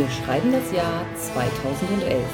Wir 0.00 0.08
schreiben 0.08 0.50
das 0.50 0.72
Jahr 0.72 1.04
2011. 1.14 2.24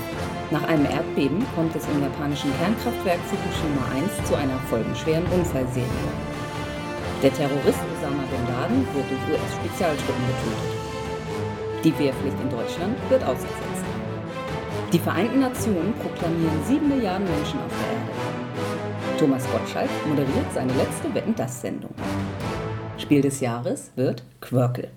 Nach 0.52 0.62
einem 0.68 0.86
Erdbeben 0.86 1.44
kommt 1.56 1.74
es 1.74 1.84
im 1.88 2.00
japanischen 2.00 2.56
Kernkraftwerk 2.58 3.18
Fukushima 3.26 3.82
1 3.92 4.28
zu 4.28 4.36
einer 4.36 4.56
folgenschweren 4.70 5.24
Unfallserie. 5.34 5.82
Der 7.24 7.34
Terrorist 7.34 7.80
Osama 7.90 8.22
Bin 8.30 8.54
Laden 8.54 8.86
wird 8.94 9.10
durch 9.10 9.20
US-Spezialtruppen 9.34 10.26
getötet. 10.30 11.82
Die 11.82 11.98
Wehrpflicht 11.98 12.36
in 12.40 12.50
Deutschland 12.50 12.94
wird 13.08 13.24
ausgesetzt. 13.24 13.84
Die 14.92 15.00
Vereinten 15.00 15.40
Nationen 15.40 15.92
proklamieren 15.94 16.62
7 16.68 16.86
Milliarden 16.86 17.26
Menschen 17.26 17.58
auf 17.58 17.72
der 17.82 17.98
Erde. 17.98 19.18
Thomas 19.18 19.44
Gottschalk 19.50 19.90
moderiert 20.06 20.54
seine 20.54 20.72
letzte 20.74 21.12
Wetten 21.12 21.34
das 21.34 21.62
Sendung. 21.62 21.90
Spiel 22.96 23.22
des 23.22 23.40
Jahres 23.40 23.90
wird 23.96 24.22
Quirkel. 24.40 24.92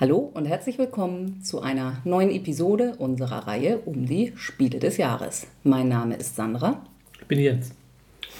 Hallo 0.00 0.32
und 0.34 0.46
herzlich 0.46 0.76
willkommen 0.76 1.40
zu 1.44 1.60
einer 1.60 2.00
neuen 2.04 2.28
Episode 2.30 2.96
unserer 2.98 3.46
Reihe 3.46 3.78
um 3.78 4.06
die 4.06 4.32
Spiele 4.34 4.80
des 4.80 4.96
Jahres. 4.96 5.46
Mein 5.62 5.86
Name 5.86 6.16
ist 6.16 6.34
Sandra. 6.34 6.84
Ich 7.20 7.26
bin 7.28 7.38
Jens. 7.38 7.70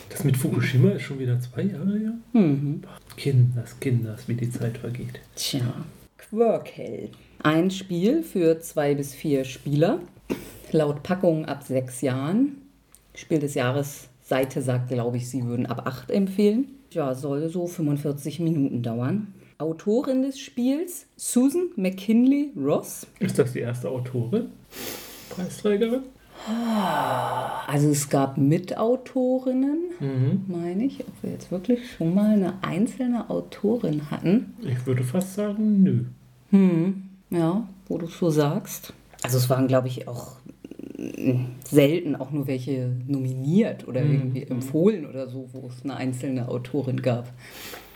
Das 0.08 0.24
mit 0.24 0.36
Fukushima 0.36 0.90
ist 0.90 1.02
schon 1.02 1.20
wieder 1.20 1.38
zwei 1.38 1.62
Jahre 1.62 1.96
her. 1.96 2.14
Mhm. 2.32 2.82
Kinders, 3.16 3.78
Kinders, 3.78 4.27
wie 4.27 4.34
die 4.34 4.50
Zeit 4.50 4.78
vergeht. 4.78 5.20
Tja, 5.36 5.84
Quirkel. 6.18 7.10
Ein 7.44 7.70
Spiel 7.70 8.24
für 8.24 8.58
zwei 8.58 8.96
bis 8.96 9.14
vier 9.14 9.44
Spieler. 9.44 10.00
Laut 10.72 11.05
Packung 11.05 11.44
ab 11.44 11.62
sechs 11.62 12.00
Jahren. 12.00 12.62
Spiel 13.14 13.38
des 13.38 13.55
Jahres 13.55 14.08
Seite 14.25 14.60
sagt, 14.60 14.88
glaube 14.88 15.19
ich, 15.19 15.30
sie 15.30 15.44
würden 15.44 15.66
ab 15.66 15.86
acht 15.86 16.10
empfehlen. 16.10 16.66
Ja, 16.91 17.14
soll 17.14 17.48
so 17.48 17.69
45 17.69 18.41
Minuten 18.41 18.82
dauern. 18.82 19.28
Autorin 19.58 20.22
des 20.22 20.38
Spiels, 20.38 21.06
Susan 21.16 21.69
McKinley 21.77 22.50
Ross. 22.56 23.06
Ist 23.20 23.38
das 23.38 23.52
die 23.52 23.60
erste 23.60 23.88
Autorin? 23.88 24.47
Preisträgerin? 25.30 26.02
Also 27.66 27.88
es 27.88 28.08
gab 28.10 28.36
Mitautorinnen, 28.36 29.78
Mhm. 30.00 30.42
meine 30.48 30.84
ich, 30.84 31.00
ob 31.00 31.22
wir 31.22 31.30
jetzt 31.30 31.50
wirklich 31.50 31.91
schon 31.92 32.14
mal 32.14 32.30
eine 32.34 32.55
einzelne 32.62 33.30
Autorin 33.30 34.10
hatten. 34.10 34.55
Ich 34.62 34.84
würde 34.86 35.05
fast 35.05 35.34
sagen, 35.34 35.82
nö. 35.82 36.05
Hm, 36.50 37.02
ja, 37.30 37.66
wo 37.88 37.98
du 37.98 38.06
es 38.06 38.19
so 38.19 38.30
sagst. 38.30 38.92
Also 39.22 39.38
es 39.38 39.48
waren, 39.48 39.69
glaube 39.69 39.88
ich, 39.88 40.06
auch 40.08 40.32
mm, 40.98 41.44
selten 41.64 42.16
auch 42.16 42.30
nur 42.30 42.47
welche 42.47 42.91
nominiert 43.06 43.86
oder 43.88 44.02
irgendwie 44.02 44.42
empfohlen 44.42 45.06
oder 45.06 45.28
so, 45.28 45.48
wo 45.52 45.69
es 45.69 45.82
eine 45.84 45.97
einzelne 45.97 46.48
Autorin 46.48 47.00
gab. 47.00 47.32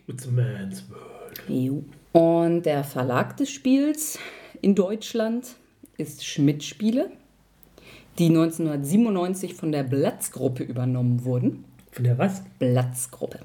It's 0.06 0.26
a 0.26 0.30
man's 0.30 0.84
world. 0.88 1.02
Jo. 1.46 1.84
Und 2.12 2.62
der 2.62 2.84
Verlag 2.84 3.36
des 3.36 3.50
Spiels 3.50 4.18
in 4.60 4.74
Deutschland 4.74 5.46
ist 5.96 6.24
Schmidt 6.24 6.64
Spiele, 6.64 7.10
die 8.18 8.26
1997 8.26 9.54
von 9.54 9.72
der 9.72 9.82
Blatz-Gruppe 9.82 10.64
übernommen 10.64 11.24
wurden. 11.24 11.64
Von 11.92 12.04
der 12.04 12.18
was? 12.18 12.42
Blatz-Gruppe. 12.58 13.40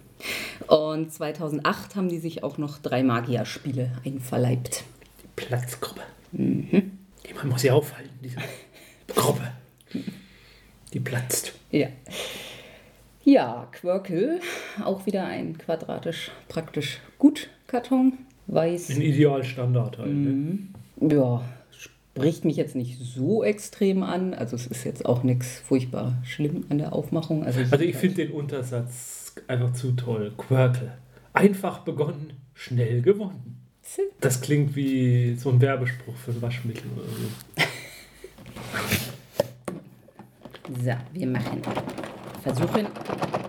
Und 0.67 1.11
2008 1.11 1.95
haben 1.95 2.09
die 2.09 2.19
sich 2.19 2.43
auch 2.43 2.57
noch 2.57 2.79
drei 2.79 3.03
Magier-Spiele 3.03 3.91
einverleibt. 4.05 4.83
Die 5.21 5.27
Platzgruppe. 5.35 6.01
Die 6.31 7.33
man 7.35 7.49
muss 7.49 7.63
ja 7.63 7.73
aufhalten, 7.73 8.17
diese 8.23 8.37
Gruppe. 9.15 9.51
Die 10.93 10.99
platzt. 10.99 11.53
Ja. 11.71 11.87
Ja, 13.25 13.67
Quirkel, 13.71 14.41
auch 14.83 15.05
wieder 15.05 15.25
ein 15.25 15.57
quadratisch 15.57 16.31
praktisch 16.49 16.99
gut 17.17 17.49
Karton. 17.73 18.13
Weiß. 18.45 18.91
Ein 18.91 19.01
Idealstandard 19.01 19.97
halt. 19.97 20.13
Ne? 20.13 20.59
Ja, 21.01 21.41
spricht 21.71 22.45
mich 22.45 22.55
jetzt 22.55 22.75
nicht 22.75 22.99
so 22.99 23.43
extrem 23.43 24.03
an. 24.03 24.35
Also 24.35 24.55
es 24.55 24.67
ist 24.67 24.83
jetzt 24.83 25.07
auch 25.07 25.23
nichts 25.23 25.59
furchtbar 25.59 26.13
schlimm 26.23 26.65
an 26.69 26.77
der 26.77 26.93
Aufmachung. 26.93 27.43
Also 27.43 27.61
ich, 27.61 27.71
Also 27.71 27.83
ich 27.83 27.95
finde 27.95 28.27
den 28.27 28.31
Untersatz 28.31 29.33
einfach 29.47 29.73
zu 29.73 29.93
toll. 29.93 30.31
Quirkel. 30.37 30.91
Einfach 31.33 31.79
begonnen, 31.79 32.33
schnell 32.53 33.01
gewonnen. 33.01 33.57
Das 34.21 34.39
klingt 34.41 34.75
wie 34.75 35.33
so 35.35 35.49
ein 35.49 35.59
Werbespruch 35.59 36.15
für 36.15 36.29
ein 36.29 36.41
Waschmittel 36.43 36.83
oder 36.95 37.09
so. 37.09 37.63
So, 40.83 40.91
wir 41.13 41.27
machen. 41.27 41.61
Versuchen 42.43 42.85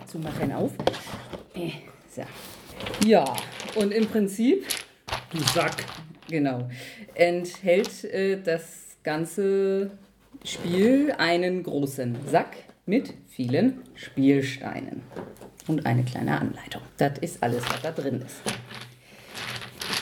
zu 0.06 0.18
machen 0.18 0.50
auf. 0.52 0.72
Äh, 1.54 1.70
So. 2.10 2.22
Ja, 3.06 3.24
und 3.76 3.92
im 3.92 4.06
Prinzip, 4.06 4.64
Du 5.30 5.38
Sack. 5.52 5.84
genau, 6.28 6.68
enthält 7.14 8.04
äh, 8.04 8.40
das 8.42 8.96
ganze 9.02 9.90
Spiel 10.44 11.12
einen 11.18 11.62
großen 11.62 12.16
Sack 12.30 12.56
mit 12.86 13.14
vielen 13.28 13.80
Spielsteinen 13.94 15.02
und 15.66 15.86
eine 15.86 16.04
kleine 16.04 16.38
Anleitung. 16.40 16.82
Das 16.98 17.18
ist 17.18 17.42
alles, 17.42 17.62
was 17.68 17.80
da 17.82 17.90
drin 17.92 18.22
ist. 18.24 18.42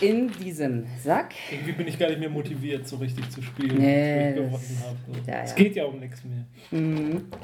In 0.01 0.31
diesem 0.33 0.85
Sack 1.03 1.33
Irgendwie 1.51 1.73
bin 1.73 1.87
ich 1.89 1.99
gar 1.99 2.09
nicht 2.09 2.19
mehr 2.19 2.29
motiviert, 2.29 2.87
so 2.89 2.97
richtig 2.97 3.29
zu 3.31 3.41
spielen, 3.41 3.79
Nee, 3.79 4.35
das- 4.35 4.45
gewonnen 4.45 4.79
habe. 4.85 5.31
ja, 5.31 5.43
Es 5.43 5.51
ja. 5.51 5.57
geht 5.57 5.77
ja 5.77 5.85
um 5.85 6.01
nichts 6.01 6.23
mehr. 6.25 6.45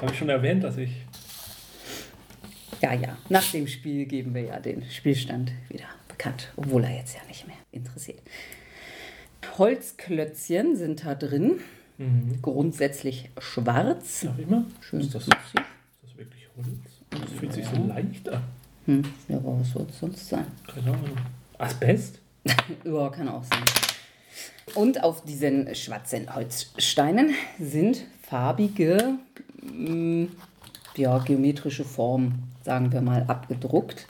Habe 0.00 0.12
ich 0.12 0.18
schon 0.18 0.28
erwähnt, 0.28 0.64
dass 0.64 0.76
ich. 0.76 0.90
Ja, 2.80 2.92
ja. 2.94 3.16
Nach 3.28 3.48
dem 3.52 3.66
Spiel 3.66 4.06
geben 4.06 4.34
wir 4.34 4.42
ja 4.42 4.58
den 4.60 4.82
Spielstand 4.90 5.52
wieder 5.68 5.84
bekannt, 6.18 6.48
obwohl 6.56 6.84
er 6.84 6.96
jetzt 6.96 7.14
ja 7.14 7.20
nicht 7.28 7.46
mehr 7.46 7.56
interessiert. 7.70 8.20
Holzklötzchen 9.56 10.76
sind 10.76 11.04
da 11.04 11.14
drin, 11.14 11.60
grundsätzlich 12.42 13.30
schwarz. 13.38 14.20
Sag 14.22 14.38
ich 14.38 14.46
mal. 14.46 14.64
Schön 14.80 15.00
Ist 15.00 15.14
das, 15.14 15.22
ist 15.22 15.32
das 16.02 16.16
wirklich 16.16 16.48
Holz? 16.56 16.68
Das 17.10 17.32
fühlt 17.38 17.52
sich 17.52 17.66
so 17.66 17.82
leicht 17.86 18.28
an. 18.28 18.42
Hm, 18.86 19.04
ja, 19.28 19.36
aber 19.36 19.60
was 19.60 19.70
soll 19.70 19.86
es 19.88 19.98
sonst 19.98 20.28
sein? 20.28 20.46
Keine 20.66 20.92
Ahnung. 20.92 21.16
Asbest? 21.58 22.20
Ja, 22.84 23.08
kann 23.10 23.28
auch 23.28 23.44
sein. 23.44 23.62
Und 24.74 25.02
auf 25.02 25.24
diesen 25.24 25.74
schwarzen 25.74 26.34
Holzsteinen 26.34 27.34
sind 27.58 28.04
farbige, 28.22 29.18
mm, 29.62 30.26
ja, 30.98 31.18
geometrische 31.18 31.84
Formen, 31.84 32.42
sagen 32.64 32.92
wir 32.92 33.00
mal, 33.00 33.24
abgedruckt. 33.28 34.06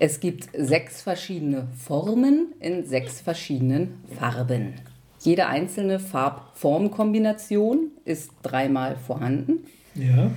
Es 0.00 0.20
gibt 0.20 0.48
sechs 0.56 1.02
verschiedene 1.02 1.68
Formen 1.76 2.54
in 2.60 2.84
sechs 2.86 3.20
verschiedenen 3.20 4.02
Farben. 4.18 4.74
Jede 5.20 5.46
einzelne 5.46 5.98
Farb-Form-Kombination 5.98 7.90
ist 8.04 8.30
dreimal 8.42 8.96
vorhanden. 8.96 9.66
Ja. 9.94 10.30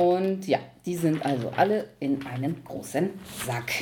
Und 0.00 0.46
ja, 0.46 0.58
die 0.84 0.96
sind 0.96 1.24
also 1.24 1.50
alle 1.56 1.86
in 1.98 2.24
einem 2.26 2.62
großen 2.64 3.10
Sack. 3.46 3.72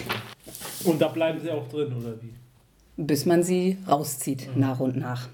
Und 0.84 1.02
da 1.02 1.08
bleiben 1.08 1.40
sie 1.40 1.50
auch 1.50 1.68
drin, 1.68 1.92
oder 1.92 2.22
wie? 2.22 2.32
bis 2.96 3.26
man 3.26 3.42
sie 3.42 3.78
rauszieht, 3.88 4.56
nach 4.56 4.80
und 4.80 4.96
nach. 4.96 5.28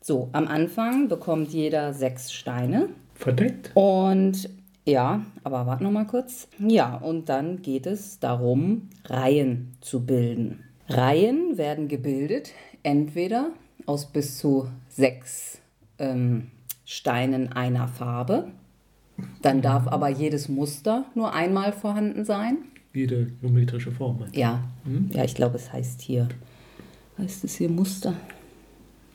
So, 0.00 0.28
am 0.32 0.46
Anfang 0.46 1.08
bekommt 1.08 1.50
jeder 1.50 1.92
sechs 1.92 2.32
Steine. 2.32 2.88
Verdeckt? 3.14 3.70
Und 3.74 4.48
ja, 4.86 5.24
aber 5.44 5.66
warte 5.66 5.84
noch 5.84 5.90
mal 5.90 6.06
kurz. 6.06 6.48
Ja, 6.58 6.96
und 6.96 7.28
dann 7.28 7.62
geht 7.62 7.86
es 7.86 8.18
darum, 8.18 8.88
Reihen 9.04 9.76
zu 9.80 10.04
bilden. 10.04 10.64
Reihen 10.88 11.56
werden 11.56 11.88
gebildet, 11.88 12.52
entweder 12.82 13.50
aus 13.86 14.06
bis 14.06 14.38
zu 14.38 14.68
sechs 14.88 15.58
ähm, 15.98 16.48
Steinen 16.84 17.52
einer 17.52 17.88
Farbe. 17.88 18.48
Dann 19.42 19.62
darf 19.62 19.86
aber 19.86 20.08
jedes 20.08 20.48
Muster 20.48 21.04
nur 21.14 21.34
einmal 21.34 21.72
vorhanden 21.72 22.24
sein. 22.24 22.58
Jede 22.92 23.26
geometrische 23.40 23.92
Form. 23.92 24.24
Ja, 24.32 24.64
ja, 25.10 25.24
ich 25.24 25.34
glaube, 25.34 25.56
es 25.56 25.72
heißt 25.72 26.00
hier, 26.00 26.28
heißt 27.18 27.44
es 27.44 27.56
hier 27.56 27.68
Muster. 27.68 28.14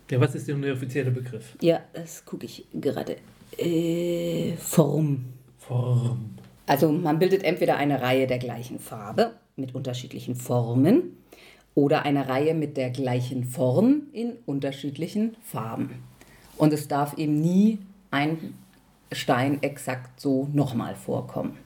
Ja, 0.10 0.20
was 0.22 0.36
ist 0.36 0.48
denn 0.48 0.62
der 0.62 0.74
offizielle 0.74 1.12
Begriff? 1.12 1.58
Ja, 1.62 1.82
das 1.94 2.24
gucke 2.24 2.46
ich 2.46 2.66
gerade. 2.74 3.18
Äh, 3.58 4.54
Form. 4.58 5.26
Form. 5.68 6.36
Also 6.68 6.92
man 6.92 7.20
bildet 7.20 7.44
entweder 7.44 7.78
eine 7.78 8.02
Reihe 8.02 8.28
der 8.28 8.40
gleichen 8.40 8.80
Farbe 8.80 9.32
mit 9.56 9.76
unterschiedlichen 9.76 10.36
Formen 10.36 11.18
oder 11.76 12.04
eine 12.04 12.28
Reihe 12.28 12.54
mit 12.54 12.78
der 12.78 12.90
gleichen 12.90 13.44
Form 13.44 14.04
in 14.14 14.34
unterschiedlichen 14.46 15.36
Farben. 15.44 16.04
Und 16.58 16.74
es 16.74 16.88
darf 16.88 17.18
eben 17.18 17.40
nie 17.40 17.80
ein 18.12 18.54
Stein 19.12 19.62
exakt 19.62 20.20
so 20.20 20.48
nochmal 20.54 20.96
vorkommen. 20.96 21.58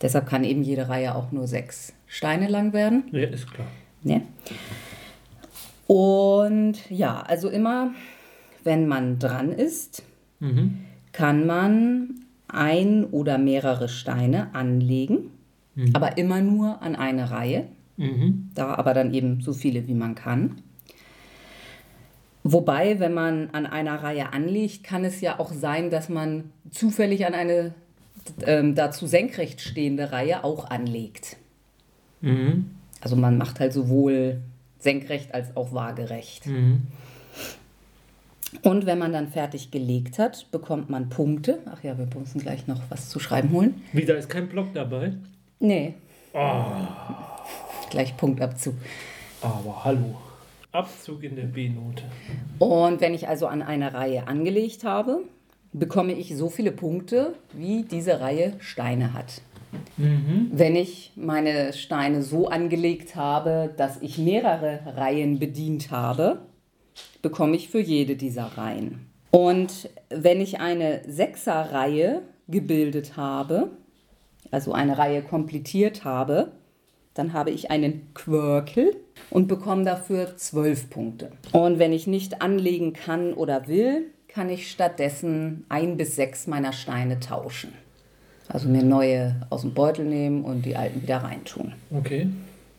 Deshalb 0.00 0.26
kann 0.26 0.44
eben 0.44 0.62
jede 0.62 0.88
Reihe 0.88 1.14
auch 1.14 1.32
nur 1.32 1.46
sechs 1.46 1.92
Steine 2.06 2.48
lang 2.48 2.72
werden. 2.72 3.04
Ja, 3.10 3.26
ist 3.28 3.50
klar. 3.50 3.66
Ne? 4.02 4.22
Und 5.86 6.90
ja, 6.90 7.20
also 7.20 7.48
immer, 7.48 7.92
wenn 8.64 8.86
man 8.86 9.18
dran 9.18 9.50
ist, 9.52 10.02
kann 11.12 11.46
man 11.46 12.21
ein 12.48 13.04
oder 13.04 13.38
mehrere 13.38 13.88
Steine 13.88 14.54
anlegen, 14.54 15.30
aber 15.94 16.18
immer 16.18 16.40
nur 16.40 16.82
an 16.82 16.96
eine 16.96 17.30
Reihe. 17.30 17.66
Da 18.54 18.74
aber 18.74 18.94
dann 18.94 19.14
eben 19.14 19.40
so 19.40 19.52
viele, 19.52 19.86
wie 19.86 19.94
man 19.94 20.14
kann. 20.14 20.62
Wobei, 22.44 22.98
wenn 22.98 23.14
man 23.14 23.50
an 23.50 23.66
einer 23.66 24.02
Reihe 24.02 24.32
anlegt, 24.32 24.82
kann 24.82 25.04
es 25.04 25.20
ja 25.20 25.38
auch 25.38 25.52
sein, 25.52 25.90
dass 25.90 26.08
man 26.08 26.50
zufällig 26.70 27.24
an 27.24 27.34
eine 27.34 27.74
ähm, 28.44 28.74
dazu 28.74 29.06
senkrecht 29.06 29.60
stehende 29.60 30.10
Reihe 30.12 30.42
auch 30.42 30.68
anlegt. 30.68 31.36
Mhm. 32.20 32.70
Also 33.00 33.16
man 33.16 33.38
macht 33.38 33.60
halt 33.60 33.72
sowohl 33.72 34.40
senkrecht 34.78 35.34
als 35.34 35.56
auch 35.56 35.72
waagerecht. 35.72 36.46
Mhm. 36.46 36.82
Und 38.62 38.84
wenn 38.86 38.98
man 38.98 39.12
dann 39.12 39.28
fertig 39.28 39.70
gelegt 39.70 40.18
hat, 40.18 40.50
bekommt 40.50 40.90
man 40.90 41.08
Punkte. 41.08 41.58
Ach 41.66 41.82
ja, 41.82 41.96
wir 41.96 42.06
müssen 42.18 42.40
gleich 42.40 42.66
noch 42.66 42.80
was 42.90 43.08
zu 43.08 43.18
schreiben 43.18 43.50
holen. 43.52 43.82
Wie, 43.92 44.04
da 44.04 44.14
ist 44.14 44.28
kein 44.28 44.48
Block 44.48 44.74
dabei? 44.74 45.14
Nee, 45.58 45.94
Oh, 46.34 46.64
gleich 47.90 48.16
Punktabzug. 48.16 48.74
aber 49.42 49.84
hallo. 49.84 50.14
Abzug 50.72 51.22
in 51.24 51.36
der 51.36 51.42
B-Note. 51.44 52.04
Und 52.58 53.02
wenn 53.02 53.12
ich 53.12 53.28
also 53.28 53.46
an 53.46 53.60
eine 53.60 53.92
Reihe 53.92 54.26
angelegt 54.26 54.84
habe, 54.84 55.20
bekomme 55.74 56.14
ich 56.14 56.34
so 56.34 56.48
viele 56.48 56.72
Punkte, 56.72 57.34
wie 57.52 57.82
diese 57.82 58.20
Reihe 58.20 58.54
Steine 58.60 59.12
hat. 59.12 59.42
Mhm. 59.98 60.50
Wenn 60.52 60.74
ich 60.74 61.12
meine 61.16 61.74
Steine 61.74 62.22
so 62.22 62.48
angelegt 62.48 63.14
habe, 63.16 63.74
dass 63.76 64.00
ich 64.00 64.16
mehrere 64.16 64.80
Reihen 64.96 65.38
bedient 65.38 65.90
habe, 65.90 66.38
bekomme 67.22 67.56
ich 67.56 67.68
für 67.68 67.80
jede 67.80 68.16
dieser 68.16 68.44
Reihen. 68.58 69.06
Und 69.30 69.88
wenn 70.10 70.40
ich 70.40 70.60
eine 70.60 71.02
Sechserreihe 71.08 72.22
gebildet 72.48 73.16
habe, 73.16 73.70
also 74.50 74.72
eine 74.72 74.98
Reihe 74.98 75.22
komplettiert 75.22 76.04
habe, 76.04 76.52
dann 77.14 77.32
habe 77.32 77.50
ich 77.50 77.70
einen 77.70 78.12
Quirkel 78.14 78.96
und 79.30 79.48
bekomme 79.48 79.84
dafür 79.84 80.36
zwölf 80.36 80.90
Punkte. 80.90 81.30
Und 81.52 81.78
wenn 81.78 81.92
ich 81.92 82.06
nicht 82.06 82.42
anlegen 82.42 82.92
kann 82.92 83.34
oder 83.34 83.68
will, 83.68 84.06
kann 84.28 84.48
ich 84.48 84.70
stattdessen 84.70 85.64
ein 85.68 85.96
bis 85.96 86.16
sechs 86.16 86.46
meiner 86.46 86.72
Steine 86.72 87.20
tauschen. 87.20 87.72
Also 88.48 88.68
mir 88.68 88.82
neue 88.82 89.46
aus 89.50 89.62
dem 89.62 89.74
Beutel 89.74 90.04
nehmen 90.04 90.44
und 90.44 90.64
die 90.64 90.76
alten 90.76 91.02
wieder 91.02 91.18
reintun. 91.18 91.72
Okay. 91.90 92.28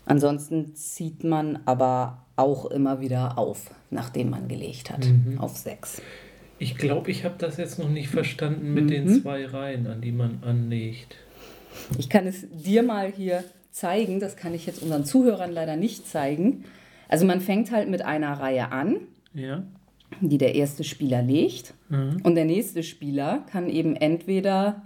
Ansonsten 0.06 0.76
zieht 0.76 1.24
man 1.24 1.60
aber 1.66 2.23
auch 2.36 2.66
immer 2.66 3.00
wieder 3.02 3.38
auf, 3.38 3.70
nachdem 3.92 4.30
man 4.32 4.48
gelegt 4.48 4.92
hat, 4.92 5.06
auf 5.38 5.58
sechs. 5.58 6.02
Ich 6.60 6.78
glaube, 6.78 7.12
ich 7.12 7.26
habe 7.26 7.36
das 7.38 7.58
jetzt 7.58 7.78
noch 7.80 7.90
nicht 7.90 8.10
verstanden 8.10 8.74
mit 8.74 8.90
den 8.90 9.22
zwei 9.22 9.46
Reihen, 9.46 9.88
an 9.88 10.02
die 10.02 10.12
man 10.12 10.40
anlegt. 10.44 11.16
Ich 11.98 12.10
kann 12.10 12.26
es 12.28 12.46
dir 12.52 12.84
mal 12.84 13.12
hier 13.12 13.44
zeigen, 13.72 14.20
das 14.20 14.36
kann 14.38 14.54
ich 14.54 14.66
jetzt 14.66 14.82
unseren 14.82 15.04
Zuhörern 15.06 15.52
leider 15.52 15.76
nicht 15.76 16.08
zeigen. 16.08 16.64
Also 17.10 17.26
man 17.26 17.42
fängt 17.42 17.72
halt 17.72 17.90
mit 17.90 18.04
einer 18.04 18.34
Reihe 18.40 18.72
an, 18.72 18.98
Ja. 19.34 19.64
die 20.22 20.38
der 20.38 20.56
erste 20.56 20.84
Spieler 20.84 21.22
legt. 21.22 21.74
Mhm. 21.90 22.22
Und 22.24 22.36
der 22.36 22.46
nächste 22.46 22.84
Spieler 22.84 23.44
kann 23.52 23.68
eben 23.70 23.96
entweder 23.96 24.84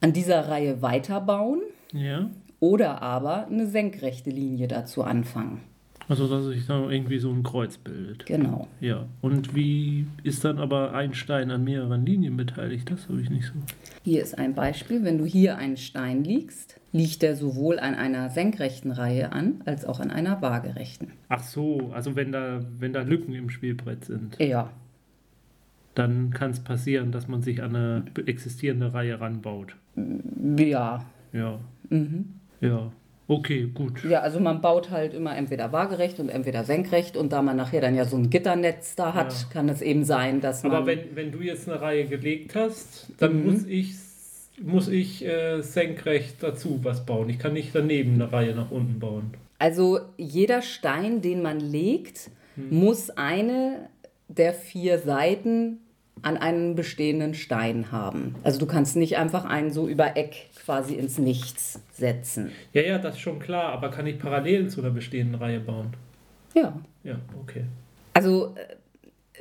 an 0.00 0.12
dieser 0.12 0.48
Reihe 0.48 0.80
weiterbauen 0.80 1.60
Ja. 1.92 2.30
oder 2.60 3.02
aber 3.02 3.46
eine 3.48 3.66
senkrechte 3.66 4.30
Linie 4.30 4.68
dazu 4.68 5.02
anfangen. 5.02 5.60
Also, 6.08 6.26
dass 6.26 6.46
sich 6.46 6.66
da 6.66 6.88
irgendwie 6.90 7.18
so 7.18 7.30
ein 7.30 7.42
Kreuz 7.42 7.76
bildet. 7.76 8.24
Genau. 8.24 8.66
Ja. 8.80 9.06
Und 9.20 9.54
wie 9.54 10.06
ist 10.22 10.42
dann 10.44 10.58
aber 10.58 10.94
ein 10.94 11.12
Stein 11.12 11.50
an 11.50 11.64
mehreren 11.64 12.06
Linien 12.06 12.36
beteiligt? 12.36 12.90
Das 12.90 13.08
habe 13.08 13.20
ich 13.20 13.28
nicht 13.28 13.46
so. 13.46 13.52
Hier 14.04 14.22
ist 14.22 14.38
ein 14.38 14.54
Beispiel. 14.54 15.04
Wenn 15.04 15.18
du 15.18 15.26
hier 15.26 15.58
einen 15.58 15.76
Stein 15.76 16.24
liegst, 16.24 16.80
liegt 16.92 17.22
er 17.22 17.36
sowohl 17.36 17.78
an 17.78 17.94
einer 17.94 18.30
senkrechten 18.30 18.90
Reihe 18.90 19.32
an, 19.32 19.60
als 19.66 19.84
auch 19.84 20.00
an 20.00 20.10
einer 20.10 20.40
waagerechten. 20.40 21.08
Ach 21.28 21.42
so, 21.42 21.90
also 21.92 22.16
wenn 22.16 22.32
da, 22.32 22.62
wenn 22.78 22.94
da 22.94 23.02
Lücken 23.02 23.34
im 23.34 23.50
Spielbrett 23.50 24.06
sind, 24.06 24.38
Ja, 24.40 24.70
dann 25.94 26.30
kann 26.30 26.52
es 26.52 26.60
passieren, 26.60 27.12
dass 27.12 27.28
man 27.28 27.42
sich 27.42 27.62
an 27.62 27.74
eine 27.76 28.04
existierende 28.26 28.94
Reihe 28.94 29.20
ranbaut. 29.20 29.74
ja. 30.56 31.04
Ja. 31.32 31.58
Mhm. 31.90 32.24
Ja. 32.62 32.90
Okay, 33.30 33.68
gut. 33.74 34.02
Ja, 34.04 34.20
also 34.22 34.40
man 34.40 34.62
baut 34.62 34.90
halt 34.90 35.12
immer 35.12 35.36
entweder 35.36 35.70
waagerecht 35.70 36.18
und 36.18 36.30
entweder 36.30 36.64
senkrecht 36.64 37.14
und 37.14 37.30
da 37.30 37.42
man 37.42 37.58
nachher 37.58 37.82
dann 37.82 37.94
ja 37.94 38.06
so 38.06 38.16
ein 38.16 38.30
Gitternetz 38.30 38.94
da 38.96 39.12
hat, 39.12 39.32
Ja. 39.32 39.38
kann 39.52 39.68
es 39.68 39.82
eben 39.82 40.04
sein, 40.04 40.40
dass 40.40 40.62
man... 40.62 40.72
Aber 40.72 40.86
wenn, 40.86 41.14
wenn 41.14 41.30
du 41.30 41.40
jetzt 41.40 41.68
eine 41.68 41.78
Reihe 41.80 42.06
gelegt 42.06 42.54
hast, 42.54 43.08
dann 43.18 43.44
muss 43.44 43.66
ich, 43.66 43.94
muss 44.62 44.88
ich 44.88 45.24
äh, 45.26 45.60
senkrecht 45.60 46.36
dazu 46.42 46.80
was 46.82 47.04
bauen. 47.04 47.28
Ich 47.28 47.38
kann 47.38 47.52
nicht 47.52 47.74
daneben 47.74 48.14
eine 48.14 48.32
Reihe 48.32 48.54
nach 48.54 48.70
unten 48.70 48.98
bauen. 48.98 49.34
Also 49.58 50.00
jeder 50.16 50.62
Stein, 50.62 51.20
den 51.20 51.42
man 51.42 51.60
legt, 51.60 52.30
muss 52.70 53.10
eine 53.10 53.88
der 54.28 54.54
vier 54.54 54.98
Seiten 55.00 55.80
an 56.22 56.36
einen 56.36 56.74
bestehenden 56.74 57.34
Stein 57.34 57.92
haben. 57.92 58.34
Also 58.42 58.58
du 58.58 58.66
kannst 58.66 58.96
nicht 58.96 59.16
einfach 59.16 59.44
einen 59.44 59.72
so 59.72 59.88
über 59.88 60.16
Eck 60.16 60.50
quasi 60.64 60.94
ins 60.94 61.18
Nichts 61.18 61.80
setzen. 61.92 62.52
Ja, 62.72 62.82
ja, 62.82 62.98
das 62.98 63.14
ist 63.14 63.20
schon 63.20 63.38
klar, 63.38 63.72
aber 63.72 63.90
kann 63.90 64.06
ich 64.06 64.18
parallel 64.18 64.68
zu 64.68 64.80
einer 64.80 64.90
bestehenden 64.90 65.36
Reihe 65.36 65.60
bauen? 65.60 65.92
Ja. 66.54 66.78
Ja, 67.04 67.16
okay. 67.40 67.64
Also 68.14 68.54
äh, 68.56 68.76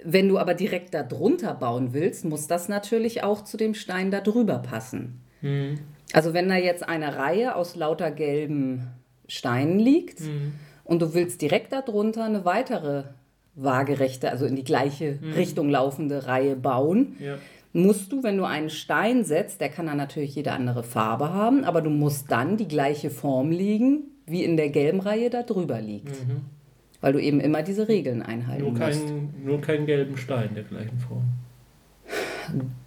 wenn 0.04 0.30
du 0.30 0.38
aber 0.38 0.54
direkt 0.54 0.94
da 0.94 1.04
drunter 1.04 1.54
bauen 1.54 1.94
willst, 1.94 2.26
muss 2.26 2.48
das 2.48 2.70
natürlich 2.70 3.24
auch 3.24 3.44
zu 3.44 3.58
dem 3.58 3.74
Stein 3.74 4.12
da 4.12 4.22
drüber 4.22 4.60
passen. 4.60 5.22
Hm. 5.42 5.80
Also 6.14 6.34
wenn 6.34 6.48
da 6.48 6.56
jetzt 6.56 6.88
eine 6.88 7.18
Reihe 7.18 7.56
aus 7.56 7.76
lauter 7.76 8.12
gelben 8.12 8.88
Steinen 9.28 9.80
liegt 9.80 10.22
und 10.86 11.02
du 11.02 11.14
willst 11.14 11.42
direkt 11.42 11.74
darunter 11.74 12.24
eine 12.24 12.46
weitere 12.46 13.04
waagerechte, 13.58 14.32
also 14.32 14.46
in 14.46 14.56
die 14.56 14.64
gleiche 14.64 15.20
Richtung 15.36 15.70
laufende 15.70 16.28
Reihe 16.28 16.56
bauen, 16.56 17.16
Ja. 17.20 17.36
musst 17.74 18.12
du, 18.12 18.24
wenn 18.24 18.38
du 18.38 18.46
einen 18.46 18.70
Stein 18.70 19.24
setzt, 19.26 19.60
der 19.62 19.70
kann 19.70 19.88
dann 19.88 19.98
natürlich 19.98 20.36
jede 20.36 20.52
andere 20.54 20.84
Farbe 20.84 21.34
haben, 21.34 21.64
aber 21.64 21.82
du 21.82 21.90
musst 21.90 22.32
dann 22.32 22.56
die 22.58 22.68
gleiche 22.68 23.10
Form 23.10 23.52
legen, 23.52 24.04
wie 24.26 24.44
in 24.44 24.58
der 24.58 24.70
gelben 24.70 25.00
Reihe 25.00 25.30
da 25.30 25.44
drüber 25.44 25.82
liegt. 25.82 26.16
Weil 27.02 27.14
du 27.14 27.20
eben 27.22 27.40
immer 27.40 27.62
diese 27.64 27.88
Regeln 27.88 28.22
einhalten 28.22 28.64
Nur, 28.64 28.72
musst. 28.72 29.06
kein, 29.08 29.34
nur 29.44 29.62
keinen 29.62 29.86
gelben 29.86 30.18
Stein 30.18 30.50
der 30.56 30.64
gleichen 30.64 30.98
Form. 31.00 31.24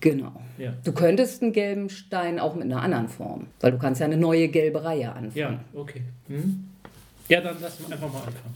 Genau. 0.00 0.32
Ja. 0.58 0.72
Du 0.84 0.92
könntest 0.92 1.42
einen 1.42 1.52
gelben 1.52 1.90
Stein 1.90 2.38
auch 2.38 2.54
mit 2.54 2.64
einer 2.64 2.82
anderen 2.82 3.08
Form, 3.08 3.46
weil 3.60 3.72
du 3.72 3.78
kannst 3.78 4.00
ja 4.00 4.06
eine 4.06 4.16
neue 4.16 4.48
gelbe 4.48 4.82
Reihe 4.84 5.12
anfangen. 5.12 5.32
Ja, 5.34 5.60
okay. 5.74 6.02
Hm? 6.28 6.64
Ja, 7.28 7.40
dann 7.40 7.60
lassen 7.60 7.84
wir 7.86 7.94
einfach 7.94 8.12
mal 8.12 8.18
anfangen. 8.20 8.54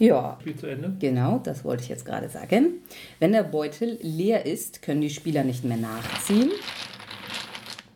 Ja, 0.00 0.38
Spiel 0.40 0.56
zu 0.56 0.66
Ende. 0.66 0.92
genau, 0.98 1.38
das 1.44 1.64
wollte 1.64 1.82
ich 1.82 1.88
jetzt 1.90 2.04
gerade 2.06 2.28
sagen. 2.28 2.80
Wenn 3.18 3.32
der 3.32 3.42
Beutel 3.44 3.98
leer 4.02 4.46
ist, 4.46 4.80
können 4.82 5.02
die 5.02 5.10
Spieler 5.10 5.44
nicht 5.44 5.62
mehr 5.64 5.76
nachziehen. 5.76 6.50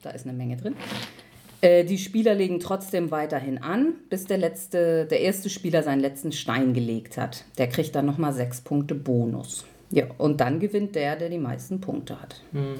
Da 0.02 0.10
ist 0.10 0.26
eine 0.26 0.36
Menge 0.36 0.56
drin. 0.58 0.74
Äh, 1.62 1.84
Die 1.84 1.96
Spieler 1.96 2.34
legen 2.34 2.60
trotzdem 2.60 3.10
weiterhin 3.10 3.56
an, 3.58 3.94
bis 4.10 4.26
der, 4.26 4.36
letzte, 4.36 5.06
der 5.06 5.20
erste 5.22 5.48
Spieler 5.48 5.82
seinen 5.82 6.00
letzten 6.00 6.30
Stein 6.30 6.74
gelegt 6.74 7.16
hat. 7.16 7.44
Der 7.56 7.68
kriegt 7.68 7.94
dann 7.94 8.04
nochmal 8.04 8.34
sechs 8.34 8.60
Punkte 8.60 8.94
Bonus. 8.94 9.64
Ja, 9.90 10.04
und 10.18 10.40
dann 10.42 10.60
gewinnt 10.60 10.94
der, 10.96 11.16
der 11.16 11.30
die 11.30 11.38
meisten 11.38 11.80
Punkte 11.80 12.20
hat. 12.20 12.42
Hm. 12.52 12.74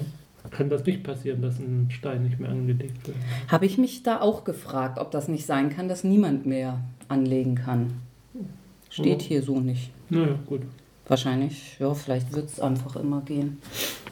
Kann 0.51 0.69
das 0.69 0.85
nicht 0.85 1.01
passieren, 1.03 1.41
dass 1.41 1.57
ein 1.57 1.87
Stein 1.89 2.21
nicht 2.23 2.39
mehr 2.39 2.51
angelegt 2.51 3.07
wird? 3.07 3.17
Habe 3.47 3.65
ich 3.65 3.79
mich 3.79 4.03
da 4.03 4.21
auch 4.21 4.43
gefragt, 4.43 4.99
ob 4.99 5.09
das 5.09 5.27
nicht 5.27 5.47
sein 5.47 5.71
kann, 5.75 5.87
dass 5.87 6.03
niemand 6.03 6.45
mehr 6.45 6.81
anlegen 7.07 7.55
kann. 7.55 7.93
Steht 8.95 9.21
Oh. 9.23 9.25
hier 9.27 9.41
so 9.43 9.59
nicht. 9.59 9.91
Naja, 10.09 10.39
gut. 10.45 10.61
Wahrscheinlich, 11.07 11.77
ja, 11.79 11.93
vielleicht 11.93 12.31
wird 12.31 12.49
es 12.49 12.61
einfach 12.61 12.95
immer 12.95 13.19
gehen. 13.21 13.61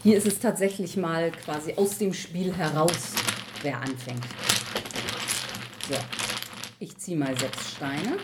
Hier 0.04 0.18
ist 0.18 0.28
es 0.28 0.40
tatsächlich 0.40 0.98
mal 0.98 1.32
quasi 1.32 1.74
aus 1.78 1.98
dem 1.98 2.13
Spiel 2.13 2.54
heraus, 2.54 3.13
wer 3.62 3.78
anfängt. 3.80 4.24
So, 5.90 5.96
ich 6.80 6.98
ziehe 6.98 7.16
mal 7.18 7.34
sechs 7.40 7.72
Steine. 7.78 8.18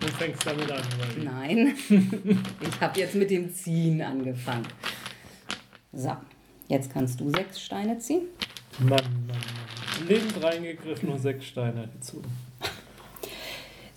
Du 0.00 0.06
fängst 0.06 0.46
damit 0.46 0.70
an. 0.70 0.82
Weil 0.98 1.24
Nein, 1.24 1.74
ich 2.60 2.80
habe 2.80 3.00
jetzt 3.00 3.16
mit 3.16 3.30
dem 3.30 3.52
Ziehen 3.52 4.00
angefangen. 4.00 4.66
So, 5.92 6.16
jetzt 6.68 6.92
kannst 6.92 7.18
du 7.20 7.28
sechs 7.30 7.60
Steine 7.60 7.98
ziehen. 7.98 8.22
Mann, 8.78 8.90
Mann, 8.90 9.26
Mann. 9.26 10.06
Blind 10.06 10.42
reingegriffen 10.42 11.08
und 11.08 11.18
sechs 11.18 11.46
Steine 11.46 11.88
gezogen. 11.88 12.28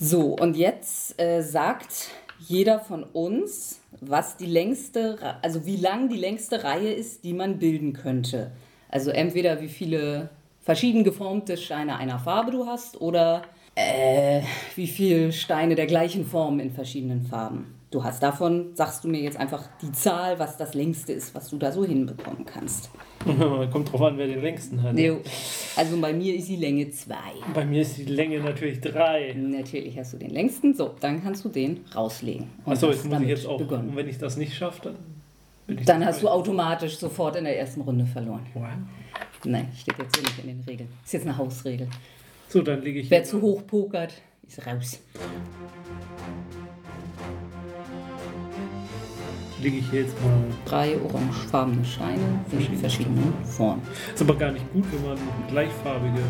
So, 0.01 0.37
und 0.39 0.55
jetzt 0.55 1.19
äh, 1.19 1.41
sagt 1.41 2.11
jeder 2.39 2.79
von 2.79 3.03
uns, 3.03 3.81
was 3.99 4.37
die 4.37 4.45
längste, 4.45 5.17
also 5.41 5.65
wie 5.65 5.75
lang 5.75 6.07
die 6.07 6.17
längste 6.17 6.63
Reihe 6.63 6.93
ist, 6.93 7.25
die 7.25 7.33
man 7.33 7.59
bilden 7.59 7.91
könnte. 7.91 8.51
Also 8.87 9.11
entweder 9.11 9.59
wie 9.59 9.67
viele 9.67 10.29
verschieden 10.61 11.03
geformte 11.03 11.57
Steine 11.57 11.97
einer 11.97 12.17
Farbe 12.17 12.51
du 12.51 12.65
hast 12.65 13.01
oder 13.01 13.41
äh, 13.75 14.41
wie 14.77 14.87
viele 14.87 15.33
Steine 15.33 15.75
der 15.75 15.85
gleichen 15.85 16.25
Form 16.25 16.61
in 16.61 16.71
verschiedenen 16.71 17.23
Farben. 17.23 17.78
Du 17.91 18.03
hast 18.03 18.21
davon, 18.21 18.75
sagst 18.75 19.03
du 19.03 19.07
mir 19.07 19.19
jetzt 19.19 19.37
einfach 19.37 19.67
die 19.81 19.91
Zahl, 19.91 20.37
was 20.37 20.57
das 20.57 20.75
längste 20.75 21.11
ist, 21.11 21.33
was 21.33 21.49
du 21.49 21.57
da 21.57 21.71
so 21.71 21.83
hinbekommen 21.83 22.45
kannst. 22.45 22.91
Kommt 23.71 23.91
drauf 23.91 24.01
an, 24.03 24.17
wer 24.19 24.27
den 24.27 24.41
längsten 24.41 24.83
hat. 24.83 24.95
Jo. 24.95 25.21
Also 25.75 25.99
bei 25.99 26.13
mir 26.13 26.35
ist 26.35 26.47
die 26.47 26.57
Länge 26.57 26.91
2. 26.91 27.15
Bei 27.55 27.65
mir 27.65 27.81
ist 27.81 27.97
die 27.97 28.03
Länge 28.03 28.41
natürlich 28.41 28.79
3. 28.81 29.33
Natürlich 29.33 29.97
hast 29.97 30.13
du 30.13 30.17
den 30.17 30.29
längsten. 30.29 30.75
So, 30.75 30.91
dann 30.99 31.23
kannst 31.23 31.43
du 31.45 31.49
den 31.49 31.83
rauslegen. 31.95 32.47
Achso, 32.63 32.91
jetzt 32.91 33.05
muss 33.05 33.21
ich 33.21 33.27
jetzt 33.27 33.47
auch. 33.47 33.57
begonnen. 33.57 33.89
Und 33.89 33.95
wenn 33.95 34.07
ich 34.07 34.19
das 34.19 34.37
nicht 34.37 34.53
schaffe, 34.53 34.93
dann. 35.67 35.77
Dann 35.85 36.05
hast 36.05 36.21
du 36.21 36.29
automatisch 36.29 36.97
sofort 36.97 37.35
in 37.37 37.43
der 37.43 37.57
ersten 37.57 37.81
Runde 37.81 38.05
verloren. 38.05 38.45
Wow. 38.53 38.65
Nein, 39.45 39.67
steht 39.75 39.97
jetzt 39.97 40.15
so 40.15 40.21
nicht 40.21 40.39
in 40.39 40.47
den 40.47 40.63
Regeln. 40.67 40.89
Ist 41.03 41.13
jetzt 41.13 41.25
eine 41.25 41.37
Hausregel. 41.37 41.87
So, 42.49 42.61
dann 42.61 42.83
lege 42.83 42.99
ich. 42.99 43.09
Wer 43.09 43.23
zu 43.23 43.41
hoch 43.41 43.65
pokert, 43.65 44.13
ist 44.47 44.65
raus. 44.65 44.99
Lege 49.61 49.77
ich 49.77 49.89
hier 49.89 50.01
jetzt 50.03 50.15
mal. 50.23 50.31
Drei 50.65 50.97
orangefarbene 51.01 51.83
Steine 51.83 52.21
in 52.51 52.77
verschiedenen 52.77 53.33
Formen. 53.43 53.81
Ist 54.13 54.21
aber 54.21 54.35
gar 54.35 54.51
nicht 54.51 54.71
gut, 54.71 54.85
wenn 54.91 55.05
man 55.09 55.17
gleichfarbige 55.49 56.21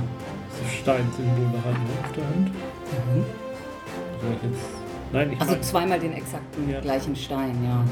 Steinsymbole 0.82 1.58
hat 1.64 1.74
ne, 1.74 1.90
auf 2.04 2.12
der 2.16 2.26
Hand. 2.26 2.52
Soll 4.22 4.32
ich 4.36 4.50
jetzt. 4.52 4.66
Nein, 5.12 5.32
ich 5.34 5.40
Also 5.40 5.52
meine, 5.54 5.62
zweimal 5.64 6.00
den 6.00 6.14
exakten 6.14 6.70
Ja. 6.70 6.80
gleichen 6.82 7.16
Stein, 7.16 7.56
ja. 7.64 7.84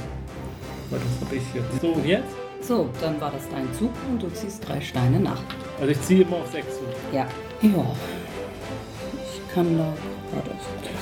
weil 0.89 0.99
das 0.99 1.25
habe 1.27 1.35
ich 1.35 1.43
jetzt. 1.53 1.81
So, 1.81 2.01
jetzt? 2.03 2.35
So, 2.67 2.89
dann 3.01 3.21
war 3.21 3.31
das 3.31 3.43
dein 3.49 3.71
Zug 3.73 3.91
und 4.09 4.21
du 4.21 4.29
ziehst 4.29 4.67
drei 4.67 4.81
Steine 4.81 5.19
nach. 5.19 5.41
Also 5.79 5.91
ich 5.91 6.01
ziehe 6.01 6.23
immer 6.23 6.37
auf 6.37 6.51
6. 6.51 6.65
Ja. 7.13 7.27
Ja. 7.61 7.85
Ich 9.23 9.53
kann 9.53 9.77
da. 9.77 9.93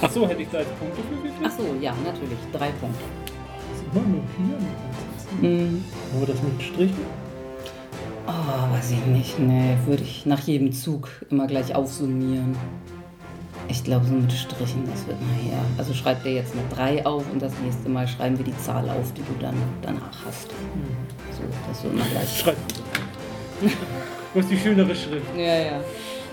Achso, 0.02 0.28
hätte 0.28 0.42
ich 0.42 0.50
da 0.50 0.60
jetzt 0.60 0.78
Punkte 0.78 1.02
für 1.02 1.16
gekriegt? 1.16 1.34
Ach 1.44 1.52
so, 1.52 1.64
ja, 1.82 1.94
natürlich. 2.04 2.38
Drei 2.52 2.70
Punkte. 2.80 3.04
Das 3.96 4.04
immer 4.04 4.16
nur 4.16 4.24
hier. 5.42 5.50
Mhm. 5.50 5.86
Aber 6.16 6.26
das 6.26 6.42
mit 6.42 6.62
Strichen? 6.62 7.26
Oh, 8.28 8.74
weiß 8.76 8.92
ich 8.92 9.06
nicht. 9.06 9.40
Nee, 9.40 9.78
würde 9.86 10.04
ich 10.04 10.26
nach 10.26 10.40
jedem 10.40 10.72
Zug 10.72 11.10
immer 11.30 11.48
gleich 11.48 11.76
aufsummieren. 11.76 12.56
Ich 13.68 13.84
glaube, 13.84 14.06
so 14.06 14.14
mit 14.14 14.32
Strichen, 14.32 14.84
das 14.86 15.08
wird 15.08 15.18
nachher. 15.22 15.60
Also 15.78 15.94
schreib 15.94 16.24
dir 16.24 16.34
jetzt 16.34 16.54
eine 16.54 16.64
3 16.76 17.06
auf 17.06 17.24
und 17.32 17.42
das 17.42 17.54
nächste 17.64 17.90
Mal 17.90 18.08
schreiben 18.08 18.38
wir 18.38 18.46
die 18.46 18.58
Zahl 18.58 18.88
auf, 18.90 19.14
die 19.14 19.22
du 19.22 19.34
dann 19.40 19.56
danach 19.82 20.26
hast. 20.26 20.50
So, 21.32 21.44
dass 21.68 21.82
du 21.82 21.90
immer 21.90 22.06
gleich. 22.06 22.40
Schreib. 22.40 22.58
Wo 24.34 24.40
ist 24.42 24.52
die 24.52 24.58
schönere 24.58 24.94
Schrift? 24.96 25.36
Ja, 25.36 25.44
ja. 25.44 25.80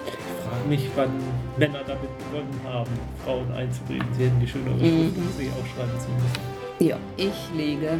Ich 0.06 0.48
frage 0.48 0.68
mich, 0.68 0.88
wann 0.94 1.10
Männer 1.56 1.80
damit 1.86 2.10
begonnen 2.18 2.60
haben, 2.64 2.90
Frauen 3.24 3.50
einzureden. 3.52 4.06
Sie 4.16 4.24
hätten 4.24 4.40
die 4.40 4.48
schönere 4.48 4.78
Schrift, 4.78 5.16
um 5.16 5.28
sie 5.38 5.48
auch 5.48 5.76
schreiben 5.76 5.98
zu 5.98 6.08
müssen. 6.10 6.51
Ja, 6.82 6.96
ich 7.16 7.32
lege 7.56 7.90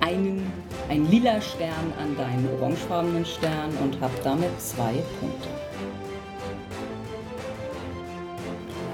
einen, 0.00 0.50
ein 0.88 1.08
lila 1.08 1.40
Stern 1.40 1.92
an 2.02 2.16
deinen 2.16 2.48
orangefarbenen 2.58 3.24
Stern 3.24 3.70
und 3.80 4.00
habe 4.00 4.12
damit 4.24 4.50
zwei 4.60 4.92
Punkte. 5.20 5.48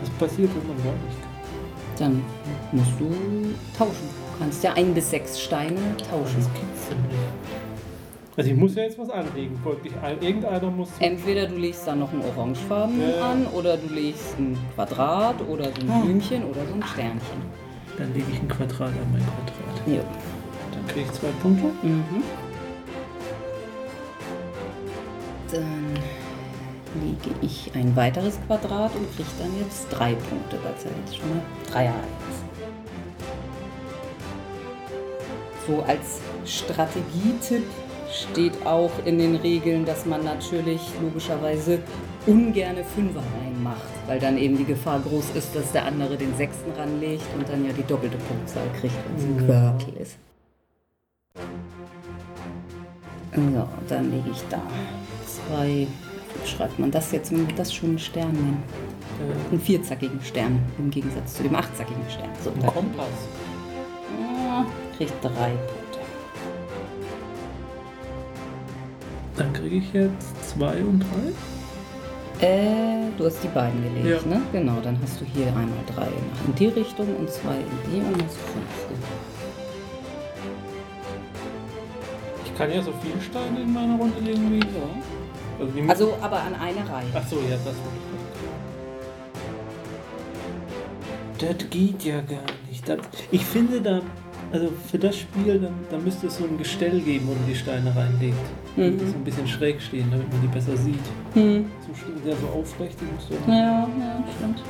Was 0.03 0.11
passiert, 0.29 0.51
wenn 0.55 0.69
man 0.69 0.77
gar 0.85 0.93
nicht 0.93 1.17
kann? 1.23 1.31
Dann 1.99 2.23
musst 2.73 2.93
du 2.99 3.07
tauschen. 3.79 4.09
Du 4.35 4.39
kannst 4.45 4.63
ja 4.63 4.73
ein 4.75 4.93
bis 4.93 5.09
sechs 5.11 5.41
Steine 5.41 5.79
tauschen. 6.11 6.37
Das 6.37 6.53
gibt's 6.53 6.89
denn 6.91 6.99
nicht. 7.09 7.19
Also 8.37 8.51
ich 8.51 8.57
muss 8.57 8.75
ja 8.75 8.83
jetzt 8.83 8.99
was 8.99 9.09
anlegen. 9.11 9.59
Folglich, 9.63 9.93
ein- 10.03 10.21
irgendeiner 10.21 10.71
muss... 10.71 10.89
Entweder 11.01 11.47
du 11.47 11.57
legst 11.57 11.87
da 11.87 11.95
noch 11.95 12.13
einen 12.13 12.23
orangefarbenen 12.37 13.11
Ja. 13.19 13.31
an 13.31 13.47
oder 13.49 13.77
du 13.79 13.93
legst 13.95 14.39
ein 14.39 14.57
Quadrat 14.75 15.37
oder 15.49 15.65
so 15.65 15.81
ein 15.81 15.91
Ah. 15.91 16.01
Blümchen 16.05 16.45
oder 16.45 16.61
so 16.67 16.75
ein 16.75 16.83
Sternchen. 16.83 17.70
Dann 18.01 18.15
lege 18.15 18.33
ich 18.33 18.41
ein 18.41 18.49
Quadrat 18.49 18.89
an 18.89 19.13
mein 19.13 19.21
Quadrat. 19.21 19.87
Ja. 19.87 20.03
Dann 20.73 20.87
kriege 20.87 21.05
ich 21.05 21.13
zwei 21.13 21.29
Punkte. 21.43 21.67
Mhm. 21.83 22.25
Dann 25.53 25.99
lege 27.03 27.37
ich 27.43 27.71
ein 27.75 27.95
weiteres 27.95 28.39
Quadrat 28.47 28.97
und 28.97 29.15
kriege 29.15 29.29
dann 29.39 29.51
jetzt 29.61 29.89
drei 29.91 30.15
Punkte, 30.15 30.59
weil 30.63 30.73
es 30.79 30.85
ja 30.85 30.91
jetzt 31.05 31.17
schon 31.19 31.31
eine 31.31 31.43
Dreier 31.71 31.95
ist. 32.31 32.41
So 35.67 35.83
als 35.83 36.21
Strategietipp 36.47 37.67
steht 38.11 38.65
auch 38.65 38.93
in 39.05 39.19
den 39.19 39.37
Regeln, 39.37 39.85
dass 39.85 40.07
man 40.07 40.25
natürlich 40.25 40.81
logischerweise 41.03 41.81
ungerne 42.27 42.85
Fünfer 42.85 43.23
reinmacht, 43.41 43.89
weil 44.07 44.19
dann 44.19 44.37
eben 44.37 44.57
die 44.57 44.65
Gefahr 44.65 45.01
groß 45.01 45.31
ist, 45.35 45.55
dass 45.55 45.73
der 45.73 45.87
andere 45.87 46.17
den 46.17 46.37
sechsten 46.37 46.71
ranlegt 46.73 47.25
und 47.37 47.49
dann 47.49 47.65
ja 47.65 47.73
die 47.73 47.83
doppelte 47.83 48.19
Punktzahl 48.19 48.67
kriegt, 48.81 48.95
wenn 49.07 49.17
es 49.17 49.25
ein. 49.25 49.47
Quirkel 49.79 50.03
ist. 50.03 50.17
So, 53.35 53.69
dann 53.89 54.11
lege 54.11 54.31
ich 54.33 54.43
da 54.51 54.61
zwei, 55.27 55.87
wie 55.87 56.49
schreibt 56.49 56.79
man 56.79 56.91
das 56.91 57.13
jetzt, 57.13 57.31
wenn 57.33 57.47
wir 57.49 57.55
das 57.55 57.73
schon 57.73 57.91
einen 57.91 57.99
Stern 57.99 58.33
nennen? 58.33 58.63
Äh, 59.21 59.51
Einen 59.51 59.61
vierzackigen 59.61 60.21
Stern 60.23 60.59
im 60.79 60.91
Gegensatz 60.91 61.35
zu 61.35 61.43
dem 61.45 61.55
achtzackigen 61.55 62.03
Stern. 62.11 62.29
So, 62.43 62.51
ein 62.51 62.61
da 62.61 62.67
Kompass. 62.69 63.07
Ah, 64.21 64.65
kriegt 64.97 65.13
drei 65.23 65.51
Punkte. 65.51 66.01
Dann 69.37 69.53
kriege 69.53 69.77
ich 69.77 69.93
jetzt 69.93 70.51
zwei 70.51 70.83
und 70.83 71.01
drei. 71.01 71.33
Äh, 72.41 73.11
du 73.19 73.27
hast 73.27 73.43
die 73.43 73.49
beiden 73.49 73.83
gelegt, 73.83 74.25
Ja. 74.25 74.29
ne? 74.37 74.41
Genau, 74.53 74.81
dann 74.83 74.99
hast 75.03 75.21
du 75.21 75.25
hier 75.27 75.49
einmal 75.49 75.67
drei 75.95 76.07
in 76.47 76.55
die 76.55 76.67
Richtung 76.69 77.15
und 77.17 77.31
zwei 77.31 77.55
in 77.57 77.93
die 77.93 77.99
und 77.99 78.15
hast 78.25 78.37
fünf. 78.39 79.01
Ich 82.47 82.57
kann 82.57 82.73
ja 82.73 82.83
so 82.83 82.93
viele 83.03 83.21
Steine 83.21 83.61
in 83.63 83.73
meiner 83.73 83.97
Runde 83.97 84.21
legen 84.21 84.51
wie... 84.53 84.59
Ja. 84.61 85.87
Also, 85.89 86.07
Also, 86.07 86.15
aber 86.23 86.41
an 86.43 86.55
einer 86.55 86.89
Reihe. 86.91 87.07
Ach 87.15 87.27
so, 87.29 87.37
ja, 87.37 87.57
das 87.65 87.75
Das 91.39 91.71
geht 91.71 92.03
ja 92.05 92.21
gar 92.23 92.39
nicht. 92.69 92.89
Das, 92.89 92.99
ich 93.31 93.45
finde 93.45 93.81
da, 93.81 94.01
also 94.53 94.73
für 94.91 94.99
das 94.99 95.17
Spiel, 95.19 95.59
da, 95.61 95.69
da 95.91 95.99
müsste 96.03 96.27
es 96.27 96.37
so 96.37 96.45
ein 96.45 96.59
Gestell 96.59 97.01
geben, 97.01 97.29
wo 97.29 97.35
man 97.35 97.47
die 97.49 97.55
Steine 97.55 97.95
reinlegt. 97.95 98.37
Mhm. 98.77 98.99
Die 98.99 99.07
so 99.07 99.15
ein 99.15 99.25
bisschen 99.25 99.47
schräg 99.47 99.81
stehen, 99.81 100.11
damit 100.11 100.31
man 100.33 100.41
die 100.41 100.49
besser 100.49 100.77
sieht. 100.77 100.99
Hm. 101.35 101.71
So 101.87 101.95
steht 101.95 102.27
der 102.27 102.37
so 102.37 102.47
aufrecht 102.49 102.97
und 103.01 103.21
so. 103.21 103.35
Ja, 103.51 103.89
ja, 103.99 104.25
stimmt. 104.37 104.63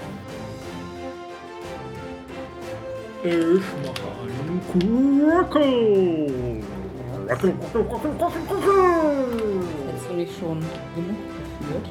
Ich 3.23 3.63
mache 3.85 4.09
einen 4.23 4.61
quackel. 5.29 6.63
Hättest 7.29 7.55
du 10.09 10.15
nicht 10.15 10.33
schon 10.39 10.59
genug 10.95 11.17
geführt? 11.61 11.91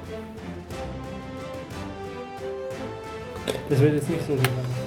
Das 3.69 3.79
wird 3.79 3.93
jetzt 3.93 4.09
nicht 4.09 4.25
so 4.25 4.33
lang. 4.33 4.78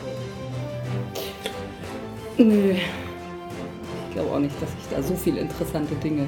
Nö. 2.39 2.75
Ich 4.09 4.15
glaube 4.15 4.31
auch 4.31 4.39
nicht, 4.39 4.55
dass 4.61 4.71
ich 4.71 4.95
da 4.95 5.03
so 5.03 5.15
viele 5.15 5.41
interessante 5.41 5.95
Dinge 5.97 6.27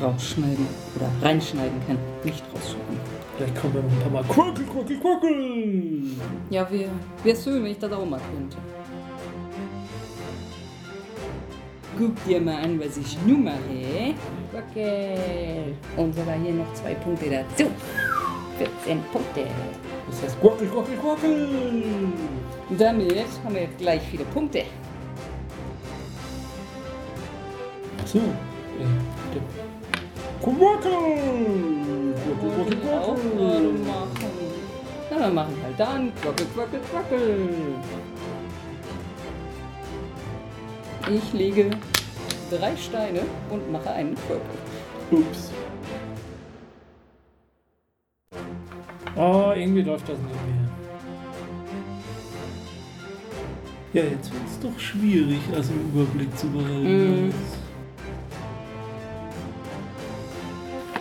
rausschneiden 0.00 0.66
oder 0.96 1.08
reinschneiden 1.22 1.78
kann. 1.86 1.98
Nicht 2.24 2.42
rausschneiden. 2.54 3.00
Vielleicht 3.36 3.56
kommen 3.60 3.74
wir 3.74 3.82
noch 3.82 3.90
ein 3.90 4.00
paar 4.00 4.10
Mal 4.10 4.24
Quackel, 4.24 4.64
quackel, 4.66 4.98
quackel. 5.00 6.02
Ja, 6.50 6.70
wäre 6.70 6.90
wär 7.22 7.36
schön, 7.36 7.64
wenn 7.64 7.72
ich 7.72 7.78
das 7.78 7.92
auch 7.92 8.06
mal 8.06 8.20
könnte. 8.32 8.56
Guck 11.98 12.24
dir 12.24 12.40
mal 12.40 12.62
an, 12.62 12.80
was 12.80 12.96
ich 12.96 13.16
nun 13.26 13.44
mache. 13.44 14.14
Wackel. 14.52 15.74
Und 15.96 16.14
sogar 16.14 16.34
hier 16.36 16.52
noch 16.52 16.72
zwei 16.74 16.94
Punkte 16.94 17.30
dazu. 17.30 17.70
14 18.58 19.02
Punkte. 19.12 19.46
Das 20.08 20.22
heißt 20.22 20.40
Quackel, 20.40 20.68
quackel, 20.68 20.96
quackel. 20.96 21.48
Damit 22.78 23.26
haben 23.44 23.54
wir 23.54 23.62
jetzt 23.62 23.78
gleich 23.78 24.02
viele 24.10 24.24
Punkte. 24.24 24.64
Ja. 28.14 28.20
Quackel. 29.24 29.42
Quackel, 30.40 32.14
quackel, 32.54 32.98
auch 32.98 33.16
gerade 33.16 33.68
quackel. 33.68 33.72
machen. 33.84 34.34
Na, 35.10 35.18
dann 35.18 35.34
machen 35.34 35.56
wir 35.56 35.64
halt 35.64 35.80
dann. 35.80 36.14
Quackel, 36.22 36.46
quackel, 36.54 36.80
quackel. 36.90 37.48
Ich 41.12 41.32
lege 41.32 41.70
drei 42.50 42.76
Steine 42.76 43.22
und 43.50 43.72
mache 43.72 43.90
einen 43.90 44.14
Quirkel. 44.14 44.58
Ups. 45.10 45.50
Oh, 49.16 49.52
irgendwie 49.56 49.82
läuft 49.82 50.08
das 50.08 50.18
nicht 50.18 50.34
mehr. 50.34 50.64
Ja, 53.92 54.10
jetzt 54.10 54.32
wird 54.32 54.42
es 54.46 54.60
doch 54.60 54.78
schwierig, 54.78 55.40
also 55.54 55.72
einen 55.72 55.90
Überblick 55.92 56.36
zu 56.36 56.48
behalten. 56.48 57.26
Mhm. 57.26 57.34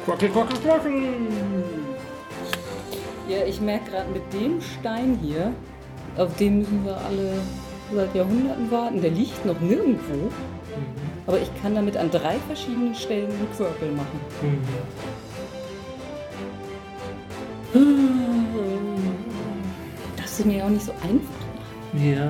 Quackel, 0.06 0.30
quackel, 0.30 0.58
quackel. 0.58 0.94
Ja, 3.30 3.46
ich 3.48 3.62
merke 3.62 3.92
gerade 3.92 4.12
mit 4.12 4.34
dem 4.34 4.62
Stein 4.62 5.18
hier, 5.22 5.54
auf 6.18 6.36
dem 6.36 6.60
müssen 6.60 6.84
wir 6.84 6.98
alle 6.98 7.38
seit 7.94 8.14
Jahrhunderten 8.14 8.70
warten. 8.70 9.02
Der 9.02 9.12
liegt 9.12 9.46
noch 9.46 9.60
nirgendwo. 9.62 10.14
Mhm. 10.14 10.32
Aber 11.26 11.40
ich 11.40 11.50
kann 11.62 11.76
damit 11.76 11.96
an 11.96 12.12
drei 12.12 12.36
verschiedenen 12.48 12.94
Stellen 12.94 13.32
einen 13.32 13.48
Quirkel 13.56 13.92
machen. 13.92 14.20
Mhm. 14.42 14.60
Das 20.18 20.40
ist 20.40 20.46
mir 20.46 20.66
auch 20.66 20.70
nicht 20.70 20.86
so 20.86 20.92
einfach 20.92 21.08
machen. 21.12 22.12
Ja. 22.12 22.28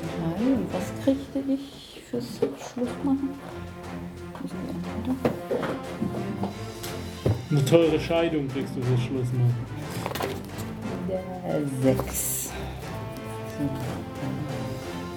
Drei. 0.00 0.44
Und 0.44 0.66
was 0.72 1.04
kriegte 1.04 1.40
ich 1.52 1.85
fürs 2.10 2.24
Schlussmachen? 2.38 3.30
Eine 7.50 7.64
teure 7.64 8.00
Scheidung 8.00 8.48
kriegst 8.48 8.76
du 8.76 8.82
fürs 8.82 9.00
Schlussmachen. 9.00 9.54
Der 11.48 11.66
sechs. 11.82 12.52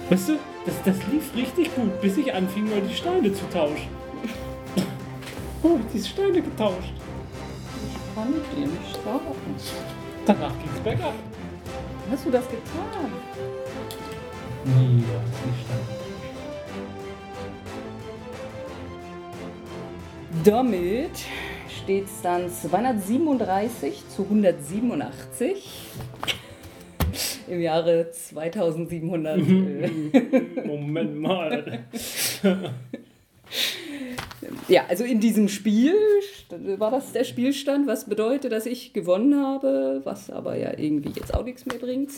Weißt 0.08 0.28
du, 0.30 0.38
das, 0.64 0.74
das 0.84 0.96
lief 1.12 1.34
richtig 1.36 1.74
gut, 1.74 2.00
bis 2.00 2.16
ich 2.16 2.32
anfing, 2.32 2.68
mal 2.68 2.80
die 2.80 2.94
Steine 2.94 3.32
zu 3.32 3.48
tauschen. 3.50 3.88
oh, 5.62 5.78
die 5.92 6.02
Steine 6.02 6.42
getauscht. 6.42 6.92
Ich 7.86 8.14
kann 8.14 8.32
dir 8.32 8.66
nicht 8.66 8.94
sagen. 9.04 9.20
Danach 10.26 10.52
ging's 10.58 10.80
bergab. 10.82 11.14
Hast 12.10 12.26
du 12.26 12.30
das 12.30 12.44
getan? 12.48 13.12
Nie, 14.64 15.02
ja, 15.02 15.20
nicht 15.46 15.64
stand. 15.64 15.99
Damit 20.44 21.10
steht 21.82 22.04
es 22.04 22.22
dann 22.22 22.48
237 22.48 24.08
zu 24.08 24.22
187 24.22 25.68
im 27.48 27.60
Jahre 27.60 28.10
2700. 28.10 29.38
Moment 30.66 31.20
mal. 31.20 31.84
ja, 34.68 34.84
also 34.88 35.04
in 35.04 35.20
diesem 35.20 35.48
Spiel 35.48 35.94
war 36.78 36.90
das 36.90 37.12
der 37.12 37.24
Spielstand, 37.24 37.86
was 37.86 38.08
bedeutet, 38.08 38.52
dass 38.52 38.66
ich 38.66 38.92
gewonnen 38.92 39.36
habe, 39.36 40.00
was 40.04 40.30
aber 40.30 40.56
ja 40.56 40.78
irgendwie 40.78 41.10
jetzt 41.16 41.34
auch 41.34 41.44
nichts 41.44 41.66
mehr 41.66 41.78
bringt. 41.78 42.10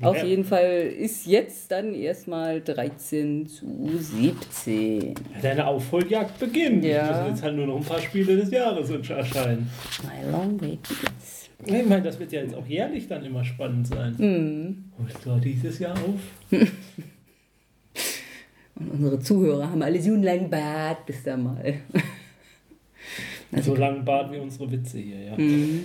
Ja. 0.00 0.08
Auf 0.08 0.22
jeden 0.24 0.44
Fall 0.44 0.92
ist 0.98 1.26
jetzt 1.26 1.70
dann 1.70 1.94
erstmal 1.94 2.60
13 2.60 3.46
zu 3.46 3.66
17. 3.98 5.14
Deine 5.40 5.66
Aufholjagd 5.66 6.38
beginnt. 6.38 6.84
Ja. 6.84 7.02
Es 7.02 7.16
müssen 7.18 7.28
jetzt 7.30 7.42
halt 7.42 7.56
nur 7.56 7.66
noch 7.66 7.76
ein 7.76 7.84
paar 7.84 8.00
Spiele 8.00 8.36
des 8.36 8.50
Jahres 8.50 8.90
erscheinen. 8.90 9.70
My 10.02 10.30
long 10.30 10.60
way 10.60 10.78
begins. 10.82 11.48
Ich 11.64 11.86
meine, 11.86 12.02
das 12.02 12.18
wird 12.18 12.32
ja 12.32 12.40
jetzt 12.40 12.54
auch 12.54 12.66
jährlich 12.66 13.06
dann 13.06 13.24
immer 13.24 13.44
spannend 13.44 13.86
sein. 13.86 14.14
Mhm. 14.18 14.84
Holst 14.98 15.24
du 15.24 15.38
dieses 15.38 15.78
Jahr 15.78 15.94
auf? 15.94 16.20
Und 18.74 18.90
unsere 18.90 19.20
Zuhörer 19.20 19.70
haben 19.70 19.82
alle 19.82 20.00
so 20.00 20.12
einen 20.12 20.22
langen 20.22 20.50
Bart, 20.50 21.06
bis 21.06 21.22
da 21.22 21.36
mal. 21.36 21.74
Also 23.52 23.74
so 23.74 23.80
langen 23.80 24.04
Bart 24.04 24.32
wie 24.32 24.38
unsere 24.38 24.70
Witze 24.72 24.98
hier, 24.98 25.20
ja. 25.20 25.36
Mhm. 25.36 25.84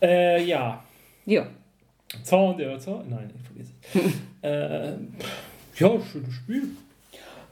Äh, 0.00 0.44
ja. 0.44 0.84
Ja. 1.24 1.48
Zorn 2.22 2.56
der 2.56 2.78
Zorn? 2.78 3.06
Nein, 3.10 3.30
ich 3.34 3.42
vergesse 3.42 3.72
es. 3.82 4.14
äh, 4.42 4.96
ja, 5.76 6.00
schönes 6.00 6.34
Spiel. 6.34 6.68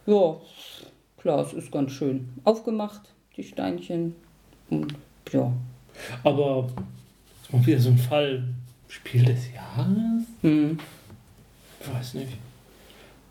Ja, 0.07 0.37
klar, 1.19 1.41
es 1.41 1.53
ist 1.53 1.71
ganz 1.71 1.93
schön 1.93 2.29
aufgemacht, 2.45 3.03
die 3.37 3.43
Steinchen. 3.43 4.15
Und 4.71 4.95
ja. 5.33 5.53
Aber 6.25 6.69
ist 7.43 7.53
mal 7.53 7.67
wieder 7.67 7.81
so 7.81 7.91
ein 7.91 7.99
Fall. 7.99 8.45
Spiel 8.89 9.25
des 9.25 9.53
Jahres? 9.53 10.23
Hm. 10.43 10.79
Ich 11.81 11.93
weiß 11.93 12.15
nicht. 12.15 12.33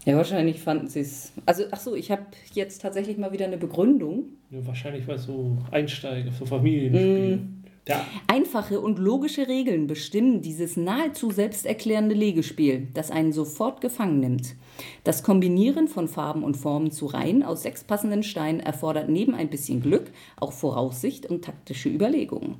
Ja, 0.06 0.18
wahrscheinlich 0.18 0.60
fanden 0.60 0.88
sie 0.88 1.00
es. 1.00 1.32
Also, 1.46 1.64
ach 1.72 1.80
so, 1.80 1.96
ich 1.96 2.12
habe 2.12 2.24
jetzt 2.54 2.82
tatsächlich 2.82 3.18
mal 3.18 3.32
wieder 3.32 3.46
eine 3.46 3.58
Begründung. 3.58 4.26
Ja, 4.52 4.66
wahrscheinlich, 4.68 5.08
weil 5.08 5.18
so 5.18 5.58
Einsteiger, 5.72 6.32
so 6.32 6.46
Familienspiel. 6.46 7.38
Mm. 7.38 7.64
Ja. 7.88 8.04
Einfache 8.26 8.82
und 8.82 8.98
logische 8.98 9.48
Regeln 9.48 9.86
bestimmen 9.86 10.42
dieses 10.42 10.76
nahezu 10.76 11.30
selbsterklärende 11.30 12.16
Legespiel, 12.16 12.88
das 12.96 13.12
einen 13.12 13.32
sofort 13.32 13.80
gefangen 13.80 14.20
nimmt. 14.20 14.56
Das 15.04 15.22
Kombinieren 15.22 15.88
von 15.88 16.08
Farben 16.08 16.44
und 16.44 16.58
Formen 16.58 16.92
zu 16.92 17.06
Reihen 17.06 17.44
aus 17.44 17.62
sechs 17.62 17.84
passenden 17.84 18.24
Steinen 18.24 18.60
erfordert 18.60 19.08
neben 19.08 19.36
ein 19.36 19.50
bisschen 19.50 19.82
Glück 19.82 20.12
auch 20.38 20.52
Voraussicht 20.52 21.28
und 21.28 21.46
taktische 21.46 21.90
Überlegungen. 21.90 22.56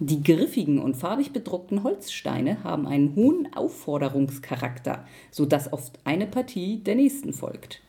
Die 0.00 0.24
griffigen 0.24 0.80
und 0.80 0.96
farbig 0.96 1.32
bedruckten 1.32 1.84
Holzsteine 1.84 2.64
haben 2.64 2.88
einen 2.88 3.14
hohen 3.14 3.54
Aufforderungscharakter, 3.54 5.06
sodass 5.30 5.72
oft 5.72 6.00
eine 6.02 6.26
Partie 6.26 6.78
der 6.78 6.96
nächsten 6.96 7.32
folgt. 7.32 7.80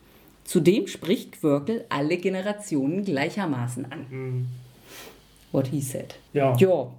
Zudem 0.44 0.86
spricht 0.86 1.40
Quirkel 1.40 1.86
alle 1.90 2.18
Generationen 2.18 3.04
gleichermaßen 3.04 3.92
an. 3.92 4.06
Mhm. 4.12 4.46
What 5.56 5.68
he 5.68 5.80
said. 5.80 6.16
Ja. 6.34 6.54
ja. 6.58 6.92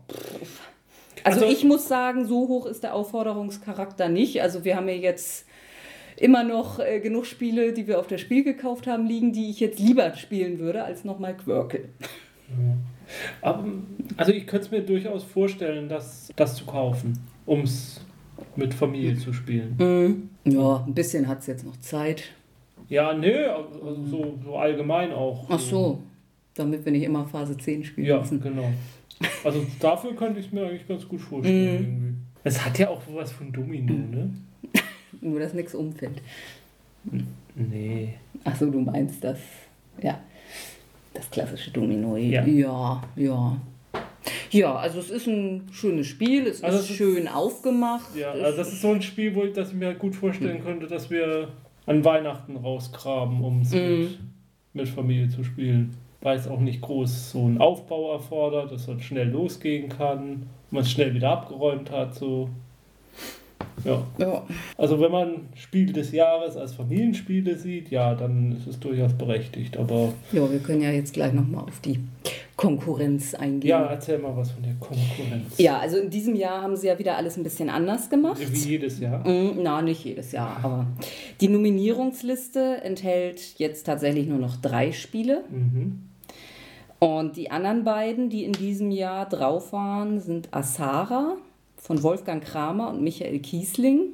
Also, 1.24 1.40
also 1.40 1.44
ich 1.44 1.62
muss 1.62 1.86
sagen, 1.86 2.24
so 2.26 2.48
hoch 2.48 2.64
ist 2.64 2.82
der 2.82 2.94
Aufforderungscharakter 2.94 4.08
nicht. 4.08 4.40
Also 4.40 4.64
wir 4.64 4.76
haben 4.76 4.88
ja 4.88 4.94
jetzt 4.94 5.46
immer 6.16 6.42
noch 6.42 6.78
äh, 6.78 7.00
genug 7.00 7.26
Spiele, 7.26 7.74
die 7.74 7.86
wir 7.86 7.98
auf 7.98 8.06
das 8.06 8.22
Spiel 8.22 8.44
gekauft 8.44 8.86
haben, 8.86 9.06
liegen, 9.06 9.32
die 9.32 9.50
ich 9.50 9.60
jetzt 9.60 9.78
lieber 9.78 10.14
spielen 10.14 10.58
würde 10.58 10.84
als 10.84 11.04
nochmal 11.04 11.36
Quirkel. 11.36 11.90
Ja. 13.42 13.62
Also 14.16 14.32
ich 14.32 14.46
könnte 14.46 14.66
es 14.66 14.70
mir 14.70 14.80
durchaus 14.80 15.22
vorstellen, 15.22 15.90
das, 15.90 16.32
das 16.34 16.56
zu 16.56 16.64
kaufen, 16.64 17.18
um 17.44 17.60
es 17.60 18.00
mit 18.56 18.72
Familie 18.72 19.18
zu 19.18 19.34
spielen. 19.34 19.76
Mhm. 20.44 20.50
Ja, 20.50 20.82
ein 20.86 20.94
bisschen 20.94 21.28
hat 21.28 21.40
es 21.40 21.46
jetzt 21.46 21.66
noch 21.66 21.76
Zeit. 21.76 22.24
Ja, 22.88 23.12
nö, 23.12 23.50
also 23.50 24.04
so, 24.04 24.38
so 24.42 24.56
allgemein 24.56 25.12
auch. 25.12 25.44
Ach 25.50 25.58
so, 25.58 26.02
damit 26.56 26.84
wir 26.84 26.92
nicht 26.92 27.04
immer 27.04 27.26
Phase 27.26 27.56
10 27.56 27.84
spielen 27.84 28.06
ja, 28.06 28.18
müssen. 28.18 28.38
Ja, 28.42 28.50
genau. 28.50 28.72
Also 29.44 29.64
dafür 29.80 30.14
könnte 30.14 30.40
ich 30.40 30.46
es 30.46 30.52
mir 30.52 30.66
eigentlich 30.66 30.86
ganz 30.86 31.06
gut 31.06 31.20
vorstellen. 31.20 31.82
Mhm. 31.82 32.16
Es 32.44 32.64
hat 32.64 32.78
ja 32.78 32.88
auch 32.88 33.02
was 33.12 33.32
von 33.32 33.52
Domino, 33.52 33.94
ne? 33.94 34.30
Nur, 35.20 35.40
dass 35.40 35.54
nichts 35.54 35.74
umfällt. 35.74 36.20
Nee. 37.54 38.14
Achso, 38.44 38.66
du 38.66 38.80
meinst 38.80 39.24
das, 39.24 39.38
ja, 40.02 40.20
das 41.14 41.30
klassische 41.30 41.70
Domino. 41.70 42.16
Ja. 42.16 42.44
ja, 42.44 43.02
ja. 43.16 43.60
Ja, 44.50 44.76
also 44.76 45.00
es 45.00 45.10
ist 45.10 45.26
ein 45.26 45.62
schönes 45.72 46.06
Spiel, 46.06 46.46
es 46.46 46.62
also 46.62 46.78
ist 46.78 46.90
es 46.90 46.96
schön 46.96 47.24
ist, 47.24 47.34
aufgemacht. 47.34 48.14
Ja, 48.14 48.30
also 48.30 48.56
das 48.56 48.72
ist 48.72 48.80
so 48.80 48.92
ein 48.92 49.02
Spiel, 49.02 49.34
wo 49.34 49.44
ich 49.44 49.52
das 49.52 49.72
mir 49.72 49.94
gut 49.94 50.14
vorstellen 50.14 50.62
könnte, 50.62 50.86
dass 50.86 51.10
wir 51.10 51.48
an 51.86 52.04
Weihnachten 52.04 52.56
rausgraben, 52.56 53.42
um 53.42 53.62
es 53.62 53.72
mm. 53.72 53.76
mit, 53.76 54.18
mit 54.72 54.88
Familie 54.88 55.28
zu 55.28 55.44
spielen 55.44 55.96
weil 56.26 56.38
es 56.38 56.48
auch 56.48 56.58
nicht 56.58 56.80
groß 56.80 57.30
so 57.30 57.44
einen 57.44 57.58
Aufbau 57.58 58.12
erfordert, 58.12 58.72
dass 58.72 58.88
man 58.88 59.00
schnell 59.00 59.28
losgehen 59.28 59.88
kann, 59.88 60.48
man 60.72 60.82
es 60.82 60.90
schnell 60.90 61.14
wieder 61.14 61.30
abgeräumt 61.30 61.92
hat. 61.92 62.16
So. 62.16 62.50
Ja. 63.84 64.02
ja. 64.18 64.42
Also 64.76 65.00
wenn 65.00 65.12
man 65.12 65.48
Spiel 65.54 65.92
des 65.92 66.10
Jahres 66.10 66.56
als 66.56 66.74
Familienspiele 66.74 67.54
sieht, 67.54 67.92
ja, 67.92 68.16
dann 68.16 68.56
ist 68.58 68.66
es 68.66 68.80
durchaus 68.80 69.12
berechtigt. 69.12 69.76
Aber 69.76 70.12
ja, 70.32 70.50
wir 70.50 70.58
können 70.58 70.82
ja 70.82 70.90
jetzt 70.90 71.14
gleich 71.14 71.32
nochmal 71.32 71.62
auf 71.62 71.78
die 71.78 72.00
Konkurrenz 72.56 73.34
eingehen. 73.34 73.68
Ja, 73.68 73.86
erzähl 73.86 74.18
mal 74.18 74.36
was 74.36 74.50
von 74.50 74.64
der 74.64 74.74
Konkurrenz. 74.80 75.58
Ja, 75.58 75.78
also 75.78 75.98
in 75.98 76.10
diesem 76.10 76.34
Jahr 76.34 76.60
haben 76.60 76.74
sie 76.74 76.88
ja 76.88 76.98
wieder 76.98 77.16
alles 77.16 77.36
ein 77.36 77.44
bisschen 77.44 77.70
anders 77.70 78.10
gemacht. 78.10 78.40
Wie 78.40 78.70
jedes 78.70 78.98
Jahr? 78.98 79.24
Mm, 79.28 79.62
na, 79.62 79.80
nicht 79.80 80.04
jedes 80.04 80.32
Jahr, 80.32 80.58
aber 80.60 80.86
die 81.40 81.48
Nominierungsliste 81.48 82.80
enthält 82.82 83.58
jetzt 83.58 83.84
tatsächlich 83.84 84.26
nur 84.26 84.38
noch 84.38 84.56
drei 84.56 84.90
Spiele. 84.90 85.44
Mhm. 85.50 86.05
Und 86.98 87.36
die 87.36 87.50
anderen 87.50 87.84
beiden, 87.84 88.30
die 88.30 88.44
in 88.44 88.52
diesem 88.52 88.90
Jahr 88.90 89.28
drauf 89.28 89.72
waren, 89.72 90.20
sind 90.20 90.52
Asara 90.54 91.36
von 91.76 92.02
Wolfgang 92.02 92.42
Kramer 92.42 92.90
und 92.90 93.02
Michael 93.02 93.38
Kiesling 93.40 94.12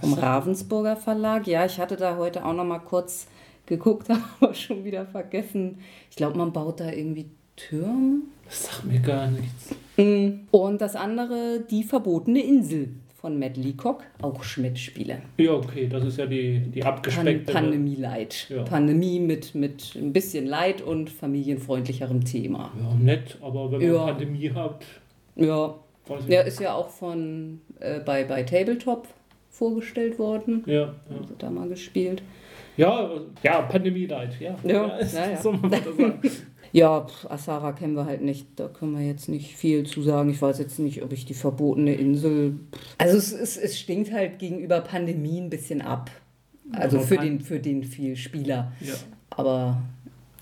vom 0.00 0.14
Ravensburger 0.14 0.96
Verlag. 0.96 1.46
Ja, 1.46 1.64
ich 1.64 1.78
hatte 1.78 1.96
da 1.96 2.16
heute 2.16 2.44
auch 2.44 2.52
noch 2.52 2.64
mal 2.64 2.80
kurz 2.80 3.26
geguckt, 3.66 4.08
aber 4.40 4.54
schon 4.54 4.84
wieder 4.84 5.06
vergessen. 5.06 5.78
Ich 6.10 6.16
glaube, 6.16 6.36
man 6.36 6.52
baut 6.52 6.80
da 6.80 6.90
irgendwie 6.90 7.26
Türme. 7.56 8.22
Das 8.44 8.64
sagt 8.64 8.84
mir 8.86 9.00
gar 9.00 9.28
nichts. 9.28 9.74
Mm. 9.96 10.46
Und 10.50 10.80
das 10.80 10.96
andere, 10.96 11.60
die 11.70 11.84
verbotene 11.84 12.42
Insel 12.42 12.94
von 13.20 13.38
Matt 13.38 13.56
Leacock, 13.58 14.02
auch 14.22 14.42
Schmidt-Spiele. 14.42 15.20
Ja, 15.36 15.52
okay, 15.52 15.88
das 15.88 16.04
ist 16.04 16.16
ja 16.16 16.26
die, 16.26 16.58
die 16.58 16.82
abgespeckte... 16.82 17.52
Pan 17.52 17.64
Pandemie-Light. 17.64 18.46
Ja. 18.48 18.62
Pandemie 18.62 19.20
mit, 19.20 19.54
mit 19.54 19.94
ein 19.94 20.12
bisschen 20.12 20.46
Leid 20.46 20.80
und 20.80 21.10
familienfreundlicherem 21.10 22.24
Thema. 22.24 22.72
Ja, 22.80 22.94
nett, 22.94 23.36
aber 23.42 23.70
wenn 23.72 23.80
man 23.80 23.92
ja. 23.94 24.06
Pandemie 24.06 24.50
hat... 24.50 24.84
Ja, 25.36 25.74
ja 26.28 26.40
ist 26.40 26.60
ja 26.60 26.72
auch 26.74 26.88
von 26.88 27.60
äh, 27.78 28.00
bei, 28.00 28.24
bei 28.24 28.42
Tabletop 28.42 29.06
vorgestellt 29.50 30.18
worden. 30.18 30.64
Ja, 30.66 30.72
ja. 30.72 30.94
Also 31.20 31.34
da 31.36 31.50
mal 31.50 31.68
gespielt. 31.68 32.22
Ja, 32.78 33.10
ja, 33.42 33.60
Pandemie-Light, 33.62 34.40
ja. 34.40 34.56
Ja, 34.64 34.98
ja, 34.98 35.00
ja. 35.30 35.36
So 35.36 35.52
Ja, 36.72 37.06
Asara 37.28 37.72
kennen 37.72 37.94
wir 37.94 38.04
halt 38.04 38.22
nicht. 38.22 38.46
Da 38.56 38.68
können 38.68 38.96
wir 38.96 39.04
jetzt 39.04 39.28
nicht 39.28 39.56
viel 39.56 39.84
zu 39.84 40.02
sagen. 40.02 40.30
Ich 40.30 40.40
weiß 40.40 40.58
jetzt 40.58 40.78
nicht, 40.78 41.02
ob 41.02 41.12
ich 41.12 41.24
die 41.24 41.34
verbotene 41.34 41.94
Insel. 41.94 42.60
Also 42.98 43.16
es, 43.16 43.32
es, 43.32 43.56
es 43.56 43.78
stinkt 43.78 44.12
halt 44.12 44.38
gegenüber 44.38 44.80
Pandemie 44.80 45.40
ein 45.40 45.50
bisschen 45.50 45.82
ab. 45.82 46.10
Also 46.72 47.00
für 47.00 47.16
den, 47.16 47.40
für 47.40 47.58
den 47.58 47.82
viel 47.82 48.16
Spieler. 48.16 48.72
Ja. 48.80 48.94
Aber. 49.30 49.82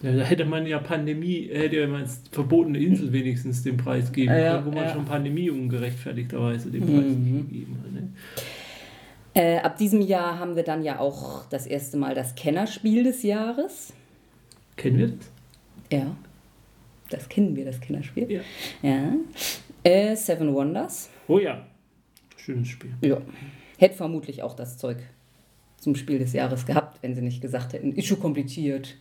Ja, 0.03 0.12
da 0.12 0.23
hätte 0.23 0.45
man 0.45 0.67
ja 0.67 0.79
Pandemie, 0.79 1.49
hätte 1.53 1.87
man 1.88 2.07
verbotene 2.31 2.79
Insel 2.79 3.12
wenigstens 3.12 3.64
den 3.64 3.77
Preis 3.77 4.12
geben 4.12 4.29
können, 4.29 4.45
ja, 4.45 4.64
wo 4.64 4.71
man 4.71 4.85
ja. 4.85 4.93
schon 4.93 5.05
Pandemie 5.05 5.51
ungerechtfertigterweise 5.51 6.71
den 6.71 6.83
Preis 6.83 7.17
mhm. 7.17 7.49
gegeben 7.49 7.79
hat. 7.83 7.93
Ne? 7.93 8.09
Äh, 9.35 9.59
ab 9.59 9.77
diesem 9.77 10.01
Jahr 10.01 10.38
haben 10.38 10.55
wir 10.55 10.62
dann 10.62 10.85
ja 10.85 11.01
auch 11.01 11.45
das 11.49 11.67
erste 11.67 11.97
Mal 11.97 12.14
das 12.14 12.37
Kennerspiel 12.37 13.03
des 13.03 13.25
Jahres. 13.25 13.93
Kennen 14.77 14.99
wir 14.99 15.09
das? 15.09 15.38
Ja, 15.90 16.16
das 17.11 17.29
kennen 17.29 17.57
wir, 17.57 17.64
das 17.64 17.81
Kinderspiel. 17.81 18.31
Ja. 18.31 18.40
ja. 18.83 19.12
Äh, 19.83 20.16
Seven 20.16 20.53
Wonders. 20.55 21.09
Oh 21.29 21.38
ja, 21.38 21.66
schönes 22.37 22.68
Spiel. 22.68 22.92
Ja. 23.01 23.20
Hätte 23.79 23.96
vermutlich 23.96 24.42
auch 24.42 24.55
das 24.55 24.77
Zeug 24.77 24.98
zum 25.79 25.94
Spiel 25.94 26.18
des 26.18 26.33
Jahres 26.33 26.66
gehabt, 26.66 27.03
wenn 27.03 27.14
sie 27.14 27.22
nicht 27.22 27.40
gesagt 27.40 27.72
hätten, 27.72 27.92
ist 27.92 28.07
schon 28.07 28.20
kompliziert. 28.20 28.96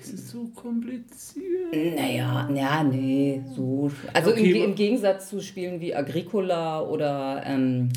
Ist 0.00 0.14
es 0.14 0.30
so 0.30 0.46
kompliziert? 0.54 1.74
Naja, 1.96 2.48
ja, 2.54 2.84
nee, 2.84 3.42
so. 3.56 3.90
Also 4.12 4.30
okay, 4.30 4.52
im, 4.52 4.70
im, 4.70 4.74
Gegensatz 4.76 5.30
zu 5.30 5.40
Spielen 5.40 5.80
wie 5.80 5.94
Agricola 5.94 6.80
oder 6.82 7.42
ähm, 7.44 7.88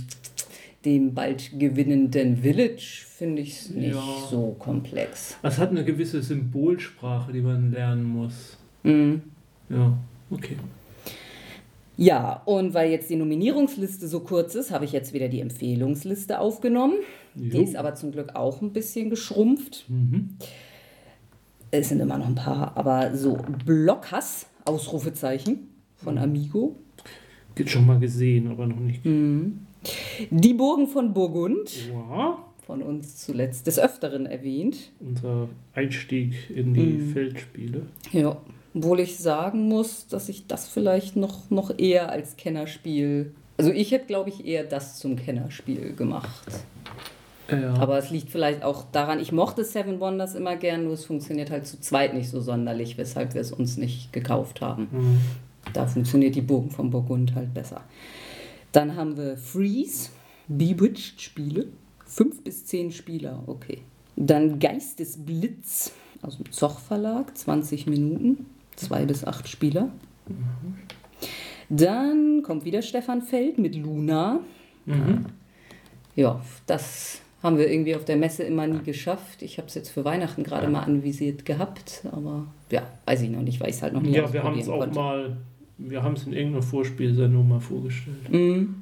dem 0.85 1.13
bald 1.13 1.59
gewinnenden 1.59 2.37
Village 2.37 3.05
finde 3.19 3.41
ich 3.41 3.51
es 3.51 3.69
nicht 3.71 3.93
ja. 3.93 4.01
so 4.29 4.55
komplex. 4.57 5.35
Es 5.43 5.57
hat 5.57 5.71
eine 5.71 5.83
gewisse 5.83 6.21
Symbolsprache, 6.21 7.33
die 7.33 7.41
man 7.41 7.69
lernen 7.69 8.05
muss. 8.05 8.57
Mhm. 8.83 9.21
Ja, 9.69 9.97
okay. 10.31 10.55
Ja, 11.97 12.41
und 12.45 12.73
weil 12.73 12.89
jetzt 12.91 13.09
die 13.09 13.17
Nominierungsliste 13.17 14.07
so 14.07 14.21
kurz 14.21 14.55
ist, 14.55 14.71
habe 14.71 14.85
ich 14.85 14.93
jetzt 14.93 15.11
wieder 15.11 15.27
die 15.27 15.41
Empfehlungsliste 15.41 16.39
aufgenommen. 16.39 16.95
Jo. 17.35 17.49
Die 17.49 17.63
ist 17.63 17.75
aber 17.75 17.93
zum 17.95 18.13
Glück 18.13 18.35
auch 18.35 18.61
ein 18.61 18.71
bisschen 18.71 19.09
geschrumpft. 19.09 19.83
Mhm. 19.89 20.37
Es 21.71 21.89
sind 21.89 21.99
immer 21.99 22.17
noch 22.17 22.27
ein 22.27 22.35
paar, 22.35 22.77
aber 22.77 23.17
so 23.17 23.37
Blockhass, 23.65 24.47
Ausrufezeichen 24.63 25.67
von 25.97 26.15
mhm. 26.15 26.21
Amigo. 26.21 26.77
Geht 27.53 27.69
schon 27.69 27.85
mal 27.85 27.99
gesehen, 27.99 28.49
aber 28.49 28.65
noch 28.65 28.79
nicht. 28.79 29.03
Mhm. 29.03 29.67
Die 30.29 30.53
Burgen 30.53 30.87
von 30.87 31.13
Burgund. 31.13 31.69
Ja. 31.89 32.45
Von 32.69 32.83
uns 32.83 33.17
zuletzt 33.17 33.65
des 33.65 33.79
Öfteren 33.79 34.27
erwähnt. 34.27 34.91
Unser 34.99 35.49
Einstieg 35.73 36.51
in 36.51 36.75
die 36.75 36.99
mhm. 36.99 37.13
Feldspiele. 37.13 37.81
Ja. 38.11 38.37
Obwohl 38.75 38.99
ich 38.99 39.17
sagen 39.17 39.67
muss, 39.67 40.05
dass 40.05 40.29
ich 40.29 40.45
das 40.45 40.67
vielleicht 40.67 41.15
noch, 41.15 41.49
noch 41.49 41.79
eher 41.79 42.11
als 42.11 42.37
Kennerspiel. 42.37 43.33
Also 43.57 43.71
ich 43.71 43.89
hätte, 43.89 44.05
glaube 44.05 44.29
ich, 44.29 44.45
eher 44.45 44.65
das 44.65 44.99
zum 44.99 45.15
Kennerspiel 45.15 45.95
gemacht. 45.95 46.45
Ja. 47.49 47.73
Aber 47.73 47.97
es 47.97 48.11
liegt 48.11 48.29
vielleicht 48.29 48.61
auch 48.61 48.85
daran, 48.91 49.19
ich 49.19 49.31
mochte 49.31 49.63
Seven 49.63 49.99
Wonders 49.99 50.35
immer 50.35 50.55
gern, 50.55 50.83
nur 50.83 50.93
es 50.93 51.05
funktioniert 51.05 51.49
halt 51.49 51.65
zu 51.65 51.79
zweit 51.79 52.13
nicht 52.13 52.29
so 52.29 52.39
sonderlich, 52.39 52.99
weshalb 52.99 53.33
wir 53.33 53.41
es 53.41 53.51
uns 53.51 53.77
nicht 53.77 54.13
gekauft 54.13 54.61
haben. 54.61 54.89
Mhm. 54.91 55.17
Da 55.73 55.87
funktioniert 55.87 56.35
die 56.35 56.41
Burgen 56.41 56.69
von 56.69 56.91
Burgund 56.91 57.33
halt 57.33 57.51
besser. 57.51 57.81
Dann 58.73 58.95
haben 58.95 59.17
wir 59.17 59.37
Freeze, 59.37 60.11
Bewitched-Spiele. 60.47 61.65
Fünf 62.09 62.43
bis 62.43 62.65
zehn 62.65 62.91
Spieler, 62.91 63.43
okay. 63.47 63.79
Dann 64.15 64.59
Geistesblitz 64.59 65.93
aus 66.21 66.37
dem 66.37 66.51
Zoch 66.51 66.79
Verlag, 66.79 67.37
20 67.37 67.87
Minuten, 67.87 68.45
zwei 68.75 69.05
bis 69.05 69.23
acht 69.23 69.47
Spieler. 69.47 69.89
Mhm. 70.27 70.75
Dann 71.69 72.41
kommt 72.43 72.65
wieder 72.65 72.81
Stefan 72.81 73.21
Feld 73.21 73.59
mit 73.59 73.75
Luna. 73.75 74.39
Mhm. 74.85 75.27
Ja, 76.15 76.41
das 76.65 77.21
haben 77.43 77.57
wir 77.57 77.71
irgendwie 77.71 77.95
auf 77.95 78.03
der 78.03 78.17
Messe 78.17 78.43
immer 78.43 78.67
nie 78.67 78.83
geschafft. 78.83 79.41
Ich 79.41 79.57
habe 79.57 79.67
es 79.67 79.75
jetzt 79.75 79.89
für 79.89 80.03
Weihnachten 80.03 80.43
gerade 80.43 80.67
mal 80.67 80.81
anvisiert 80.81 81.45
gehabt, 81.45 82.01
aber 82.11 82.47
ja, 82.71 82.81
weiß 83.05 83.21
ich 83.21 83.29
noch 83.29 83.41
nicht, 83.43 83.61
weil 83.61 83.69
ich 83.69 83.75
es 83.75 83.81
halt 83.83 83.93
noch 83.93 84.01
nie 84.01 84.11
Ja, 84.11 84.33
wir 84.33 84.43
haben 84.43 84.59
es 84.59 84.67
auch 84.67 84.79
konnte. 84.79 84.99
mal 84.99 85.37
wir 85.79 86.03
haben 86.03 86.15
es 86.15 86.25
in 86.27 86.33
irgendeiner 86.33 86.61
Vorspielsendung 86.61 87.47
mal 87.47 87.61
vorgestellt. 87.61 88.29
Mhm. 88.29 88.75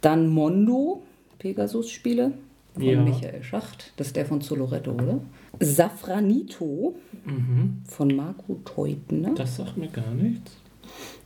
Dann 0.00 0.28
Mondo, 0.28 1.02
Pegasus-Spiele 1.38 2.32
von 2.74 2.82
ja. 2.82 3.00
Michael 3.00 3.42
Schacht. 3.42 3.92
Das 3.96 4.08
ist 4.08 4.16
der 4.16 4.26
von 4.26 4.40
Zoloretto, 4.40 4.92
oder? 4.92 5.20
Safranito 5.60 6.96
mhm. 7.24 7.82
von 7.88 8.14
Marco 8.14 8.60
Teutner. 8.64 9.34
Das 9.34 9.56
sagt 9.56 9.76
mir 9.76 9.88
gar 9.88 10.12
nichts. 10.12 10.52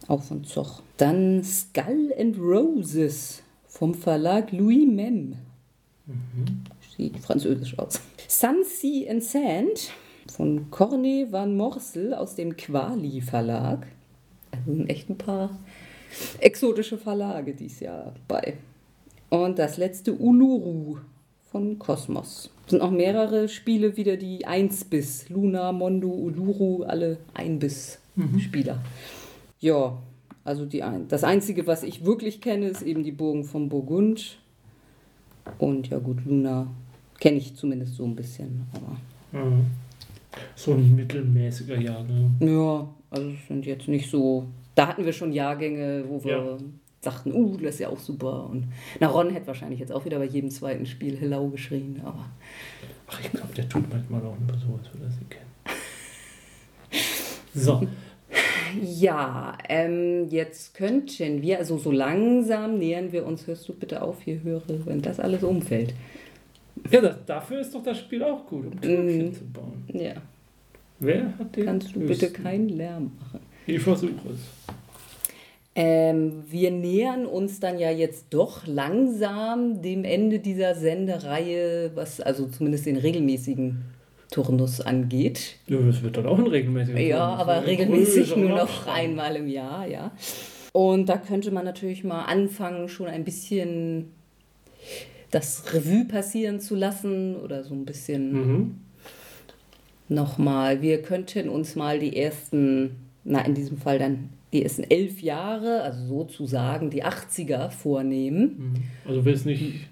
Auch 0.08 0.22
von 0.22 0.44
Zoch. 0.44 0.82
Dann 0.96 1.42
Skull 1.44 2.12
and 2.18 2.38
Roses 2.38 3.42
vom 3.66 3.94
Verlag 3.94 4.52
Louis 4.52 4.86
Mem. 4.86 5.36
Mhm. 6.06 6.64
Sieht 6.96 7.18
französisch 7.18 7.78
aus. 7.78 8.00
Sun, 8.28 8.64
Sea 8.64 9.10
and 9.10 9.22
Sand 9.22 9.90
von 10.30 10.70
Corne 10.70 11.28
van 11.30 11.56
Morsel 11.56 12.14
aus 12.14 12.34
dem 12.34 12.56
Quali 12.56 13.20
Verlag. 13.20 13.86
Also 14.50 14.72
sind 14.72 14.90
echt 14.90 15.08
ein 15.08 15.18
paar 15.18 15.58
exotische 16.40 16.98
Verlage 16.98 17.54
dieses 17.54 17.80
Jahr 17.80 18.14
bei. 18.28 18.58
Und 19.32 19.58
das 19.58 19.78
letzte 19.78 20.12
Uluru 20.12 20.98
von 21.50 21.78
Kosmos. 21.78 22.50
Es 22.66 22.70
sind 22.72 22.82
auch 22.82 22.90
mehrere 22.90 23.48
Spiele 23.48 23.96
wieder, 23.96 24.18
die 24.18 24.44
1 24.44 24.84
bis 24.84 25.30
Luna, 25.30 25.72
Mondo, 25.72 26.10
Uluru, 26.10 26.82
alle 26.82 27.16
1 27.32 27.58
bis 27.58 27.98
mhm. 28.14 28.38
Spieler. 28.38 28.82
Ja, 29.58 29.96
also 30.44 30.66
die 30.66 30.82
ein. 30.82 31.08
Das 31.08 31.24
Einzige, 31.24 31.66
was 31.66 31.82
ich 31.82 32.04
wirklich 32.04 32.42
kenne, 32.42 32.68
ist 32.68 32.82
eben 32.82 33.04
die 33.04 33.10
Burgen 33.10 33.44
von 33.44 33.70
Burgund. 33.70 34.36
Und 35.56 35.88
ja 35.88 35.98
gut, 35.98 36.26
Luna 36.26 36.66
kenne 37.18 37.38
ich 37.38 37.56
zumindest 37.56 37.94
so 37.94 38.04
ein 38.04 38.14
bisschen. 38.14 38.66
Aber 38.74 39.42
mhm. 39.44 39.64
So 40.54 40.74
ein 40.74 40.94
mittelmäßiger 40.94 41.80
Jahrgang. 41.80 42.36
Ja, 42.40 42.86
also 43.08 43.30
es 43.30 43.48
sind 43.48 43.64
jetzt 43.64 43.88
nicht 43.88 44.10
so. 44.10 44.44
Da 44.74 44.88
hatten 44.88 45.06
wir 45.06 45.14
schon 45.14 45.32
Jahrgänge, 45.32 46.04
wo 46.06 46.22
wir 46.22 46.36
ja. 46.36 46.58
Sagten, 47.02 47.32
uh, 47.32 47.56
das 47.56 47.74
ist 47.74 47.80
ja 47.80 47.88
auch 47.88 47.98
super. 47.98 48.48
Und 48.48 48.68
na, 49.00 49.08
Ron 49.08 49.30
hätte 49.30 49.48
wahrscheinlich 49.48 49.80
jetzt 49.80 49.92
auch 49.92 50.04
wieder 50.04 50.18
bei 50.18 50.24
jedem 50.24 50.50
zweiten 50.50 50.86
Spiel 50.86 51.16
Hello 51.18 51.48
geschrien, 51.48 52.00
aber. 52.04 52.24
Ach, 53.08 53.20
ich 53.20 53.30
glaube, 53.30 53.52
der 53.54 53.68
tut 53.68 53.90
manchmal 53.92 54.20
auch 54.20 54.36
nur 54.38 54.56
so, 54.58 54.78
als 54.78 54.92
würde 54.92 55.06
er 55.06 55.10
sie 55.10 55.24
kennen. 55.28 55.46
So. 57.54 57.86
Ja, 58.80 59.58
ähm, 59.68 60.28
jetzt 60.30 60.72
könnten 60.72 61.42
wir, 61.42 61.58
also 61.58 61.76
so 61.76 61.90
langsam 61.90 62.78
nähern 62.78 63.12
wir 63.12 63.26
uns, 63.26 63.46
hörst 63.46 63.68
du 63.68 63.74
bitte 63.74 64.00
auf 64.00 64.22
hier, 64.22 64.42
höre, 64.42 64.62
wenn 64.86 65.02
das 65.02 65.20
alles 65.20 65.42
umfällt. 65.42 65.92
Ja, 66.90 67.02
das, 67.02 67.16
dafür 67.26 67.60
ist 67.60 67.74
doch 67.74 67.82
das 67.82 67.98
Spiel 67.98 68.22
auch 68.22 68.46
gut, 68.46 68.64
um 68.64 68.80
Türchen 68.80 69.28
mm, 69.28 69.34
zu 69.34 69.44
bauen. 69.44 69.84
Ja. 69.92 70.14
Wer 71.00 71.38
hat 71.38 71.54
den? 71.54 71.66
Kannst 71.66 71.94
du 71.94 72.00
bitte 72.00 72.30
keinen 72.30 72.70
Lärm 72.70 73.12
machen? 73.20 73.40
Ich 73.66 73.80
versuche 73.80 74.30
es. 74.30 74.74
Ähm, 75.74 76.44
wir 76.50 76.70
nähern 76.70 77.24
uns 77.24 77.58
dann 77.58 77.78
ja 77.78 77.90
jetzt 77.90 78.26
doch 78.30 78.66
langsam 78.66 79.80
dem 79.80 80.04
Ende 80.04 80.38
dieser 80.38 80.74
Sendereihe, 80.74 81.92
was 81.94 82.20
also 82.20 82.46
zumindest 82.46 82.84
den 82.84 82.98
regelmäßigen 82.98 83.82
Turnus 84.30 84.82
angeht. 84.82 85.56
Ja, 85.66 85.78
das 85.78 86.02
wird 86.02 86.18
dann 86.18 86.26
auch 86.26 86.38
ein 86.38 86.46
regelmäßiger 86.46 86.94
Turnus. 86.94 87.08
Ja, 87.08 87.34
aber 87.36 87.66
regelmäßig 87.66 88.36
nur 88.36 88.50
noch 88.50 88.86
einmal 88.86 89.36
im 89.36 89.48
Jahr, 89.48 89.86
ja. 89.86 90.12
Und 90.72 91.08
da 91.08 91.16
könnte 91.16 91.50
man 91.50 91.64
natürlich 91.64 92.04
mal 92.04 92.24
anfangen, 92.24 92.88
schon 92.88 93.06
ein 93.06 93.24
bisschen 93.24 94.12
das 95.30 95.72
Revue 95.72 96.04
passieren 96.04 96.60
zu 96.60 96.74
lassen 96.74 97.36
oder 97.36 97.64
so 97.64 97.74
ein 97.74 97.86
bisschen 97.86 98.32
mhm. 98.32 98.80
nochmal. 100.08 100.82
Wir 100.82 101.00
könnten 101.00 101.48
uns 101.48 101.76
mal 101.76 101.98
die 101.98 102.16
ersten, 102.16 102.96
na 103.24 103.40
in 103.42 103.54
diesem 103.54 103.78
Fall 103.78 103.98
dann 103.98 104.30
die 104.52 104.62
ersten 104.62 104.84
elf 104.84 105.22
Jahre, 105.22 105.82
also 105.82 106.06
sozusagen 106.06 106.90
die 106.90 107.04
80er 107.04 107.70
vornehmen. 107.70 108.42
Mhm. 108.58 108.74
Also 109.08 109.24
will 109.24 109.34
es 109.34 109.44
nicht, 109.44 109.88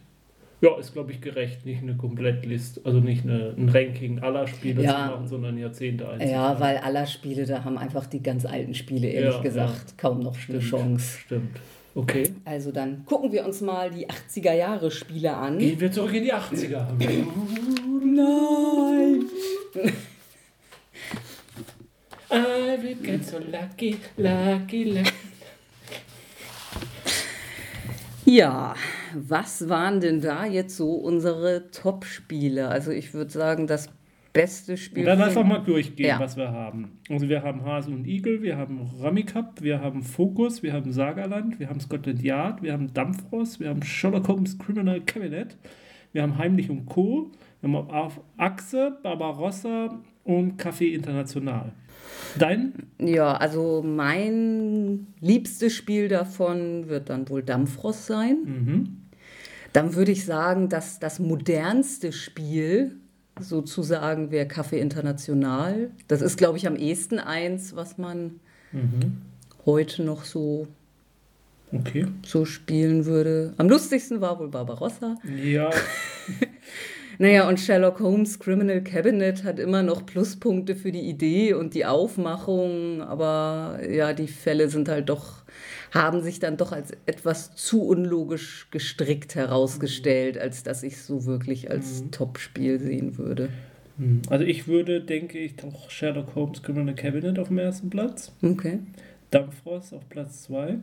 ja, 0.60 0.76
ist 0.78 0.92
glaube 0.92 1.12
ich 1.12 1.20
gerecht, 1.20 1.64
nicht 1.64 1.82
eine 1.82 1.96
Komplettliste, 1.96 2.82
also 2.84 3.00
nicht 3.00 3.24
eine, 3.24 3.54
ein 3.56 3.68
Ranking 3.70 4.18
aller 4.18 4.46
Spiele 4.46 4.82
ja. 4.82 4.90
zu 4.90 5.10
machen, 5.12 5.28
sondern 5.28 5.56
Jahrzehnte 5.58 6.08
einzeln. 6.08 6.30
Ja, 6.30 6.60
weil 6.60 6.76
aller 6.78 7.06
Spiele, 7.06 7.46
da 7.46 7.64
haben 7.64 7.78
einfach 7.78 8.06
die 8.06 8.22
ganz 8.22 8.44
alten 8.44 8.74
Spiele, 8.74 9.08
ehrlich 9.08 9.36
ja, 9.36 9.42
gesagt, 9.42 9.90
ja. 9.90 9.94
kaum 9.96 10.20
noch 10.20 10.36
eine 10.48 10.58
Chance. 10.58 11.18
Stimmt. 11.20 11.58
Okay. 11.94 12.30
Also 12.44 12.70
dann 12.70 13.04
gucken 13.04 13.32
wir 13.32 13.44
uns 13.44 13.60
mal 13.62 13.90
die 13.90 14.06
80er 14.06 14.52
Jahre 14.52 14.90
Spiele 14.90 15.34
an. 15.34 15.58
Gehen 15.58 15.80
wir 15.80 15.90
zurück 15.90 16.14
in 16.14 16.22
die 16.22 16.32
80er. 16.32 16.86
nein! 18.04 19.24
I 22.32 22.78
will 22.80 22.94
get 23.02 23.24
so 23.24 23.38
lucky, 23.38 23.98
lucky, 24.16 24.84
lucky. 24.84 25.10
Ja, 28.24 28.76
was 29.14 29.68
waren 29.68 30.00
denn 30.00 30.20
da 30.20 30.46
jetzt 30.46 30.76
so 30.76 30.92
unsere 30.92 31.70
Top-Spiele? 31.72 32.68
Also 32.68 32.92
ich 32.92 33.12
würde 33.12 33.32
sagen, 33.32 33.66
das 33.66 33.88
beste 34.32 34.76
Spiel. 34.76 35.04
Dann 35.04 35.20
einfach 35.20 35.44
mal 35.44 35.58
durchgehen, 35.58 36.06
ja. 36.06 36.20
was 36.20 36.36
wir 36.36 36.52
haben. 36.52 37.00
Also 37.08 37.28
wir 37.28 37.42
haben 37.42 37.64
Hase 37.64 37.90
und 37.90 38.06
Igel, 38.06 38.42
wir 38.42 38.56
haben 38.56 38.88
Rummy 39.02 39.24
Cup, 39.24 39.60
wir 39.62 39.80
haben 39.80 40.02
Focus, 40.02 40.62
wir 40.62 40.72
haben 40.72 40.92
Sagerland, 40.92 41.58
wir 41.58 41.68
haben 41.68 41.80
Scotland 41.80 42.22
Yard, 42.22 42.62
wir 42.62 42.72
haben 42.72 42.94
Dampfrost, 42.94 43.58
wir 43.58 43.68
haben 43.68 43.82
Sherlock 43.82 44.28
Holmes 44.28 44.56
Criminal 44.58 45.00
Cabinet, 45.00 45.56
wir 46.12 46.22
haben 46.22 46.38
Heimlich 46.38 46.70
und 46.70 46.86
Co., 46.86 47.32
wir 47.60 47.72
haben 47.72 47.90
auf 47.90 48.20
Achse, 48.36 48.96
Barbarossa 49.02 50.00
und 50.30 50.60
Café 50.60 50.92
International. 50.94 51.72
Dein? 52.38 52.74
Ja, 52.98 53.34
also 53.34 53.82
mein 53.82 55.08
liebstes 55.20 55.74
Spiel 55.74 56.08
davon 56.08 56.88
wird 56.88 57.10
dann 57.10 57.28
wohl 57.28 57.42
Dampfrost 57.42 58.06
sein. 58.06 58.36
Mhm. 58.44 58.96
Dann 59.72 59.94
würde 59.94 60.12
ich 60.12 60.24
sagen, 60.24 60.68
dass 60.68 60.98
das 60.98 61.18
modernste 61.18 62.12
Spiel 62.12 62.96
sozusagen 63.38 64.30
wäre 64.30 64.46
Café 64.46 64.76
International. 64.76 65.90
Das 66.08 66.22
ist, 66.22 66.36
glaube 66.36 66.58
ich, 66.58 66.66
am 66.66 66.76
ehesten 66.76 67.18
eins, 67.18 67.74
was 67.74 67.98
man 67.98 68.40
mhm. 68.72 69.22
heute 69.64 70.02
noch 70.02 70.24
so, 70.24 70.66
okay. 71.72 72.06
so 72.24 72.44
spielen 72.44 73.06
würde. 73.06 73.54
Am 73.56 73.68
lustigsten 73.68 74.20
war 74.20 74.38
wohl 74.38 74.48
Barbarossa. 74.48 75.16
Ja. 75.42 75.70
Naja, 77.20 77.46
und 77.46 77.60
Sherlock 77.60 78.00
Holmes 78.00 78.38
Criminal 78.38 78.80
Cabinet 78.80 79.44
hat 79.44 79.58
immer 79.58 79.82
noch 79.82 80.06
Pluspunkte 80.06 80.74
für 80.74 80.90
die 80.90 81.02
Idee 81.02 81.52
und 81.52 81.74
die 81.74 81.84
Aufmachung, 81.84 83.02
aber 83.02 83.78
ja, 83.86 84.14
die 84.14 84.26
Fälle 84.26 84.70
sind 84.70 84.88
halt 84.88 85.10
doch, 85.10 85.42
haben 85.92 86.22
sich 86.22 86.38
dann 86.38 86.56
doch 86.56 86.72
als 86.72 86.92
etwas 87.04 87.54
zu 87.54 87.82
unlogisch 87.82 88.68
gestrickt 88.70 89.34
herausgestellt, 89.34 90.38
als 90.38 90.62
dass 90.62 90.82
ich 90.82 91.02
so 91.02 91.26
wirklich 91.26 91.70
als 91.70 92.04
mhm. 92.04 92.10
Top-Spiel 92.10 92.80
sehen 92.80 93.18
würde. 93.18 93.50
Mhm. 93.98 94.22
Also 94.30 94.46
ich 94.46 94.66
würde, 94.66 95.02
denke 95.02 95.38
ich, 95.38 95.56
doch 95.56 95.90
Sherlock 95.90 96.34
Holmes 96.34 96.62
Criminal 96.62 96.94
Cabinet 96.94 97.38
auf 97.38 97.48
dem 97.48 97.58
ersten 97.58 97.90
Platz. 97.90 98.32
Okay. 98.40 98.78
Dampfrost 99.30 99.92
auf 99.92 100.08
Platz 100.08 100.44
2. 100.44 100.78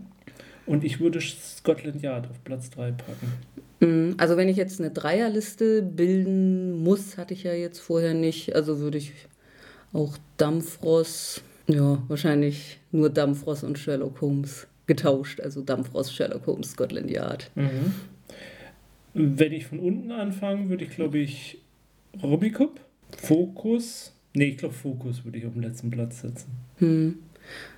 Und 0.68 0.84
ich 0.84 1.00
würde 1.00 1.20
Scotland 1.22 2.02
Yard 2.02 2.30
auf 2.30 2.44
Platz 2.44 2.70
3 2.70 2.92
packen. 2.92 3.32
Mm, 3.80 4.16
also 4.18 4.38
wenn 4.38 4.50
ich 4.50 4.58
jetzt 4.58 4.80
eine 4.80 4.92
Dreierliste 4.92 5.82
bilden 5.82 6.84
muss, 6.84 7.18
hatte 7.18 7.34
ich 7.34 7.44
ja 7.44 7.54
jetzt 7.54 7.80
vorher 7.80 8.14
nicht. 8.14 8.56
Also 8.56 8.80
würde 8.80 8.98
ich 8.98 9.14
auch 9.94 10.18
Dampfross, 10.36 11.42
ja, 11.68 12.04
wahrscheinlich 12.08 12.80
nur 12.92 13.10
Dampfross 13.10 13.64
und 13.64 13.80
Sherlock 13.80 14.22
Holmes 14.22 14.68
getauscht. 14.88 15.40
Also 15.40 15.62
Dampfross, 15.62 16.14
Sherlock 16.14 16.46
Holmes, 16.46 16.72
Scotland 16.72 17.10
Yard. 17.10 17.50
Mhm. 17.56 17.94
Wenn 19.14 19.54
ich 19.54 19.66
von 19.66 19.80
unten 19.80 20.12
anfange, 20.12 20.70
würde 20.70 20.84
ich, 20.84 20.92
glaube 20.92 21.18
ich, 21.18 21.60
Rubicup, 22.22 22.80
Fokus. 23.18 24.14
Nee, 24.34 24.50
ich 24.50 24.58
glaube, 24.58 24.76
Fokus 24.76 25.26
würde 25.26 25.40
ich 25.40 25.46
auf 25.46 25.54
den 25.54 25.64
letzten 25.64 25.90
Platz 25.90 26.22
setzen. 26.22 26.52
Hm. 26.78 27.20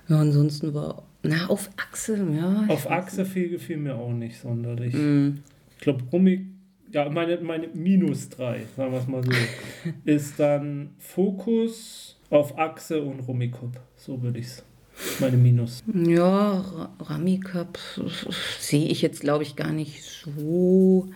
Ja, 0.08 0.20
ansonsten 0.20 0.74
war. 0.74 1.04
Na, 1.22 1.46
auf 1.46 1.70
Achse, 1.76 2.16
ja. 2.34 2.64
Auf 2.68 2.90
Achse 2.90 3.26
viel 3.26 3.50
gefiel 3.50 3.76
mir 3.76 3.94
auch 3.94 4.12
nicht 4.12 4.40
sonderlich. 4.40 4.94
Mhm 4.94 5.42
ich 5.80 5.84
glaube, 5.84 6.04
Rummi, 6.12 6.44
ja, 6.92 7.08
meine, 7.08 7.38
meine 7.38 7.68
Minus 7.68 8.28
3, 8.28 8.66
sagen 8.76 8.92
wir 8.92 8.98
es 8.98 9.06
mal 9.06 9.24
so, 9.24 9.30
ist 10.04 10.38
dann 10.38 10.90
Fokus 10.98 12.18
auf 12.28 12.58
Achse 12.58 13.00
und 13.00 13.20
Rummikop. 13.20 13.80
So 13.96 14.20
würde 14.20 14.40
ich 14.40 14.46
es. 14.46 14.64
Meine 15.20 15.38
Minus. 15.38 15.82
Ja, 15.94 16.90
Ramikap 17.00 17.78
sehe 18.58 18.88
ich 18.88 19.00
jetzt, 19.00 19.22
glaube 19.22 19.42
ich, 19.42 19.56
gar 19.56 19.72
nicht 19.72 20.02
so 20.02 21.08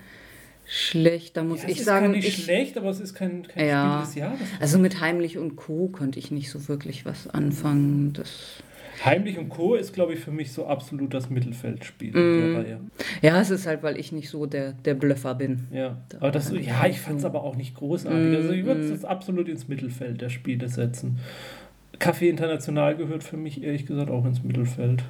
schlecht. 0.67 1.37
Da 1.37 1.45
muss 1.45 1.63
ja, 1.63 1.69
ich 1.69 1.85
sagen. 1.85 2.15
Es 2.15 2.19
ist 2.19 2.25
nicht 2.25 2.45
schlecht, 2.45 2.79
aber 2.79 2.91
es 2.91 3.01
ist 3.01 3.15
kein, 3.15 3.47
kein 3.47 3.67
ja, 3.67 4.05
Spiel 4.05 4.07
des 4.07 4.15
Jahres. 4.15 4.49
Also 4.61 4.79
mit 4.79 5.01
Heimlich 5.01 5.39
und 5.39 5.57
Co. 5.57 5.89
könnte 5.89 6.19
ich 6.19 6.31
nicht 6.31 6.51
so 6.51 6.69
wirklich 6.69 7.05
was 7.05 7.29
anfangen. 7.29 8.13
Das 8.13 8.63
Heimlich 9.05 9.39
und 9.39 9.49
Co. 9.49 9.75
ist, 9.75 9.93
glaube 9.93 10.15
ich, 10.15 10.21
für 10.21 10.31
mich 10.31 10.53
so 10.53 10.67
absolut 10.67 11.13
das 11.13 11.29
Mittelfeldspiel 11.29 12.11
mm. 12.11 12.13
der 12.13 12.59
Reihe. 12.59 12.81
Ja, 13.23 13.41
es 13.41 13.51
ist 13.51 13.67
halt, 13.67 13.83
weil 13.83 13.99
ich 13.99 14.13
nicht 14.13 14.31
so 14.31 14.47
der, 14.47 14.73
der 14.73 14.95
Blöffer 14.95 15.35
bin. 15.35 15.67
Ja, 15.73 15.99
da 16.09 16.19
aber 16.19 16.31
das, 16.31 16.51
ja 16.53 16.87
ich 16.87 17.01
fand 17.01 17.19
es 17.19 17.25
aber 17.25 17.43
auch 17.43 17.57
nicht 17.57 17.75
großartig. 17.75 18.33
Mm, 18.33 18.37
also 18.37 18.51
ich 18.51 18.65
würde 18.65 18.81
es 18.81 19.03
mm. 19.03 19.07
absolut 19.07 19.49
ins 19.49 19.69
Mittelfeld 19.69 20.21
der 20.21 20.31
Spiele 20.31 20.69
setzen. 20.69 21.19
Café 21.99 22.29
International 22.29 22.97
gehört 22.97 23.25
für 23.25 23.37
mich 23.37 23.63
ehrlich 23.63 23.87
gesagt 23.87 24.11
auch 24.11 24.25
ins 24.25 24.43
Mittelfeld. 24.43 25.05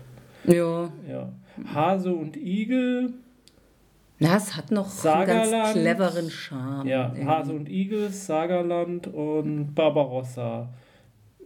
Ja. 0.46 0.92
ja. 1.08 1.32
Hase 1.72 2.12
und 2.12 2.36
Igel. 2.36 3.12
Na, 4.24 4.36
es 4.36 4.56
hat 4.56 4.70
noch 4.70 4.88
Sagerland, 4.88 5.52
einen 5.52 5.62
ganz 5.62 5.72
cleveren 5.72 6.30
Charme. 6.30 6.88
Ja, 6.88 7.08
irgendwie. 7.08 7.26
Hase 7.26 7.52
und 7.52 7.68
Igel, 7.68 8.10
Sagerland 8.10 9.06
und 9.06 9.74
Barbarossa 9.74 10.68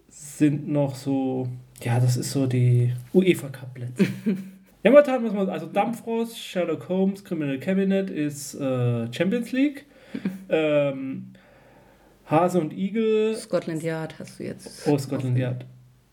sind 0.09 0.69
noch 0.69 0.95
so 0.95 1.49
ja, 1.83 2.01
das 2.01 2.17
ist 2.17 2.33
so 2.33 2.47
die 2.47 2.93
UEFA 3.15 3.49
Cup 3.49 3.75
Plätze. 3.75 4.05
ja, 4.83 4.91
momentan 4.91 5.23
muss 5.23 5.33
man, 5.33 5.49
also 5.49 5.67
Dampfrost, 5.67 6.39
Sherlock 6.39 6.89
Holmes, 6.89 7.25
Criminal 7.25 7.59
Cabinet 7.59 8.11
ist 8.11 8.55
äh, 8.55 9.13
Champions 9.13 9.53
League. 9.53 9.87
ähm, 10.49 11.33
Hase 12.27 12.61
und 12.61 12.73
Igel. 12.73 13.37
Scotland 13.37 13.83
Yard 13.83 14.19
hast 14.19 14.39
du 14.39 14.45
jetzt. 14.45 14.87
Oh, 14.87 14.99
Scotland 14.99 15.39
Yard. 15.39 15.65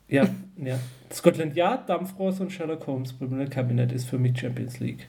Ja, 0.07 0.27
ja. 0.57 0.79
Scotland 1.11 1.55
Yard, 1.55 1.89
Dampfrost 1.89 2.41
und 2.41 2.51
Sherlock 2.51 2.85
Holmes, 2.85 3.17
Criminal 3.17 3.47
Cabinet 3.47 3.91
ist 3.91 4.05
für 4.05 4.19
mich 4.19 4.39
Champions 4.39 4.79
League. 4.79 5.07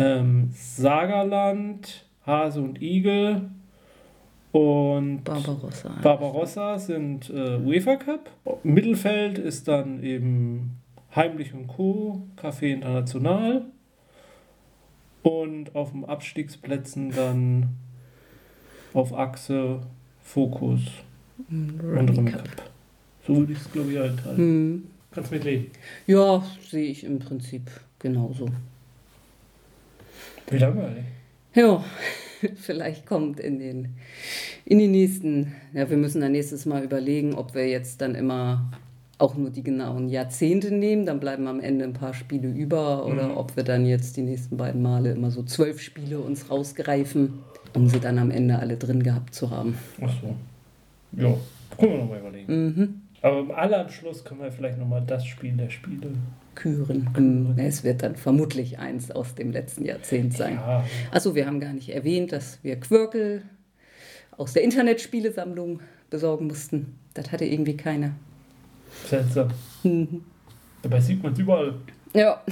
Ähm, 0.00 0.50
Sagerland, 0.52 2.06
Hase 2.26 2.60
und 2.60 2.80
Igel, 2.80 3.50
und 4.52 5.22
Barbarossa. 5.22 5.90
Barbarossa 6.02 6.78
sind 6.78 7.30
äh, 7.30 7.56
UEFA 7.56 7.96
Cup. 7.96 8.30
Mittelfeld 8.64 9.38
ist 9.38 9.68
dann 9.68 10.02
eben 10.02 10.80
Heimlich 11.14 11.54
und 11.54 11.68
Co., 11.68 12.22
Café 12.36 12.72
International. 12.72 13.66
Und 15.22 15.74
auf 15.76 15.92
den 15.92 16.04
Abstiegsplätzen 16.04 17.12
dann 17.14 17.76
auf 18.92 19.12
Achse 19.12 19.82
Fokus 20.20 20.80
und 21.48 21.80
Remy 21.80 22.30
Cup. 22.30 22.44
Cup. 22.44 22.70
So 23.26 23.36
würde 23.36 23.52
ich 23.52 23.58
es, 23.58 23.70
glaube 23.70 23.92
ich, 23.92 24.00
einteilen. 24.00 24.36
Hm. 24.36 24.86
Kannst 25.12 25.30
mitleben? 25.30 25.66
Ja, 26.06 26.42
sehe 26.68 26.90
ich 26.90 27.04
im 27.04 27.18
Prinzip 27.18 27.70
genauso. 27.98 28.48
Wie 30.50 30.58
langweilig. 30.58 31.04
Ja. 31.54 31.84
vielleicht 32.56 33.06
kommt 33.06 33.40
in 33.40 33.58
den, 33.58 33.96
in 34.64 34.78
die 34.78 34.88
nächsten, 34.88 35.54
ja, 35.72 35.88
wir 35.90 35.96
müssen 35.96 36.20
dann 36.20 36.32
nächstes 36.32 36.66
Mal 36.66 36.84
überlegen, 36.84 37.34
ob 37.34 37.54
wir 37.54 37.68
jetzt 37.68 38.00
dann 38.00 38.14
immer 38.14 38.70
auch 39.18 39.36
nur 39.36 39.50
die 39.50 39.62
genauen 39.62 40.08
Jahrzehnte 40.08 40.74
nehmen, 40.74 41.04
dann 41.04 41.20
bleiben 41.20 41.46
am 41.46 41.60
Ende 41.60 41.84
ein 41.84 41.92
paar 41.92 42.14
Spiele 42.14 42.48
über 42.48 43.04
oder 43.04 43.28
mhm. 43.28 43.36
ob 43.36 43.54
wir 43.54 43.64
dann 43.64 43.84
jetzt 43.84 44.16
die 44.16 44.22
nächsten 44.22 44.56
beiden 44.56 44.80
Male 44.80 45.12
immer 45.12 45.30
so 45.30 45.42
zwölf 45.42 45.80
Spiele 45.80 46.20
uns 46.20 46.50
rausgreifen, 46.50 47.34
um 47.74 47.88
sie 47.88 48.00
dann 48.00 48.18
am 48.18 48.30
Ende 48.30 48.58
alle 48.58 48.78
drin 48.78 49.02
gehabt 49.02 49.34
zu 49.34 49.50
haben. 49.50 49.76
Ach 50.00 50.10
so. 50.22 50.34
Ja, 51.20 51.34
können 51.78 51.92
wir 51.92 51.98
nochmal 51.98 52.20
überlegen. 52.20 52.52
Mhm. 52.52 53.02
Aber 53.20 53.40
im 53.40 53.50
Allerabschluss 53.50 54.24
können 54.24 54.40
wir 54.40 54.50
vielleicht 54.50 54.78
nochmal 54.78 55.02
das 55.06 55.26
Spiel 55.26 55.52
der 55.52 55.68
Spiele 55.68 56.12
küren. 56.54 57.12
küren. 57.12 57.58
Es 57.58 57.84
wird 57.84 58.02
dann 58.02 58.16
vermutlich 58.16 58.78
eins 58.78 59.10
aus 59.10 59.34
dem 59.34 59.50
letzten 59.50 59.84
Jahrzehnt 59.84 60.34
sein. 60.34 60.54
Ja. 60.54 60.84
Also 61.10 61.34
wir 61.34 61.46
haben 61.46 61.60
gar 61.60 61.72
nicht 61.72 61.90
erwähnt, 61.90 62.32
dass 62.32 62.58
wir 62.62 62.76
Quirkel 62.78 63.42
aus 64.36 64.52
der 64.52 64.62
Internetspielesammlung 64.62 65.80
besorgen 66.08 66.46
mussten. 66.46 66.98
Das 67.14 67.32
hatte 67.32 67.44
irgendwie 67.44 67.76
keiner. 67.76 68.12
Seltsam. 69.06 69.48
Mhm. 69.82 70.22
Dabei 70.82 71.00
sieht 71.00 71.22
man 71.22 71.32
es 71.32 71.38
überall. 71.38 71.74
Ja. 72.14 72.42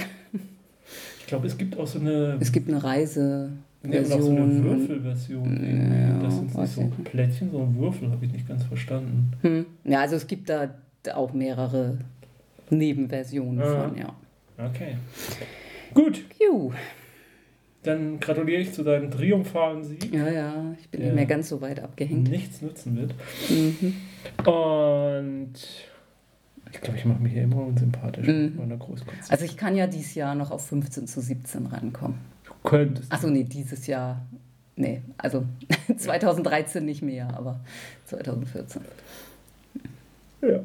Ich 1.19 1.27
glaube, 1.27 1.47
es 1.47 1.57
gibt 1.57 1.77
auch 1.77 1.87
so 1.87 1.99
eine. 1.99 2.37
Es 2.39 2.51
gibt 2.51 2.69
eine 2.69 2.83
Reise. 2.83 3.51
Und 3.81 3.95
auch 3.95 4.21
so 4.21 4.29
eine 4.29 4.63
Würfelversion. 4.63 5.91
Ja, 5.91 6.19
das 6.21 6.35
sind 6.35 6.57
nicht 6.57 6.73
so 6.73 6.91
Plättchen, 7.03 7.51
sondern 7.51 7.77
Würfel, 7.77 8.11
habe 8.11 8.25
ich 8.25 8.31
nicht 8.33 8.47
ganz 8.47 8.63
verstanden. 8.63 9.31
Hm. 9.41 9.65
Ja, 9.85 10.01
also 10.01 10.15
es 10.15 10.27
gibt 10.27 10.49
da 10.49 10.69
auch 11.13 11.33
mehrere 11.33 11.99
Nebenversion 12.69 13.59
ah. 13.61 13.87
von, 13.87 13.97
ja. 13.97 14.15
Okay. 14.57 14.97
Gut. 15.93 16.23
Juh. 16.39 16.71
Dann 17.83 18.19
gratuliere 18.19 18.61
ich 18.61 18.73
zu 18.73 18.83
deinem 18.83 19.09
triumphalen 19.09 19.83
Sieg. 19.83 20.13
Ja, 20.13 20.29
ja, 20.29 20.75
ich 20.79 20.89
bin 20.89 21.01
nicht 21.01 21.15
mehr 21.15 21.25
ganz 21.25 21.47
so 21.47 21.61
weit 21.61 21.79
abgehängt. 21.79 22.29
Nichts 22.29 22.61
nutzen 22.61 22.97
wird. 22.97 23.13
Mhm. 23.49 23.95
Und 24.45 25.53
ich 26.71 26.81
glaube, 26.81 26.97
ich 26.97 27.05
mache 27.05 27.21
mich 27.21 27.33
hier 27.33 27.43
immer 27.43 27.65
unsympathisch 27.65 28.27
mhm. 28.27 28.43
mit 28.43 28.57
meiner 28.57 28.77
Großkonzert. 28.77 29.31
Also 29.31 29.45
ich 29.45 29.55
kann 29.55 29.75
ja 29.77 29.87
dieses 29.87 30.13
Jahr 30.15 30.35
noch 30.35 30.51
auf 30.51 30.67
15 30.67 31.07
zu 31.07 31.21
17 31.21 31.67
rankommen. 31.67 32.19
Du 32.43 32.51
könntest. 32.63 33.11
Achso, 33.11 33.29
nee, 33.29 33.45
dieses 33.45 33.87
Jahr. 33.87 34.25
Nee, 34.75 35.01
also 35.17 35.45
2013 35.97 36.83
nicht 36.83 37.01
mehr, 37.01 37.33
aber 37.35 37.61
2014. 38.05 38.81
Ja. 40.41 40.59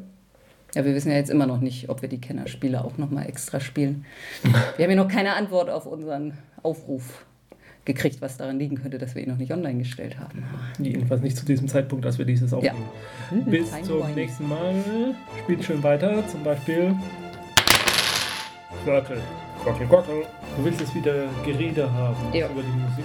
Ja, 0.74 0.84
wir 0.84 0.94
wissen 0.94 1.10
ja 1.10 1.16
jetzt 1.16 1.30
immer 1.30 1.46
noch 1.46 1.60
nicht, 1.60 1.88
ob 1.88 2.02
wir 2.02 2.08
die 2.08 2.20
Kennerspiele 2.20 2.84
auch 2.84 2.98
nochmal 2.98 3.26
extra 3.28 3.60
spielen. 3.60 4.04
Wir 4.76 4.84
haben 4.84 4.90
ja 4.90 4.96
noch 4.96 5.08
keine 5.08 5.34
Antwort 5.34 5.70
auf 5.70 5.86
unseren 5.86 6.32
Aufruf. 6.62 7.24
gekriegt, 7.84 8.20
was 8.22 8.38
daran 8.38 8.58
liegen 8.58 8.80
könnte, 8.80 8.96
dass 8.98 9.14
wir 9.14 9.22
ihn 9.22 9.28
noch 9.28 9.36
nicht 9.36 9.52
online 9.52 9.78
gestellt 9.78 10.18
haben. 10.18 10.42
Jedenfalls 10.78 11.20
nicht 11.20 11.36
zu 11.36 11.44
diesem 11.44 11.68
Zeitpunkt, 11.68 12.04
dass 12.06 12.16
wir 12.18 12.24
dieses 12.24 12.52
aufnehmen. 12.54 12.78
Ja. 13.30 13.36
Mhm, 13.36 13.44
Bis 13.50 13.70
zum 13.82 14.00
Wein. 14.00 14.14
nächsten 14.14 14.48
Mal. 14.48 14.74
Spielt 15.42 15.62
schön 15.64 15.82
weiter. 15.82 16.26
Zum 16.28 16.42
Beispiel 16.42 16.94
Quirkel. 18.84 19.18
Quirkel, 19.62 19.86
Quirkel. 19.86 20.22
Du 20.56 20.64
willst 20.64 20.80
jetzt 20.80 20.94
wieder 20.94 21.24
Gerede 21.44 21.90
haben, 21.92 22.16
ja. 22.32 22.46
über 22.48 22.62
die 22.62 22.68
Musik 22.68 23.04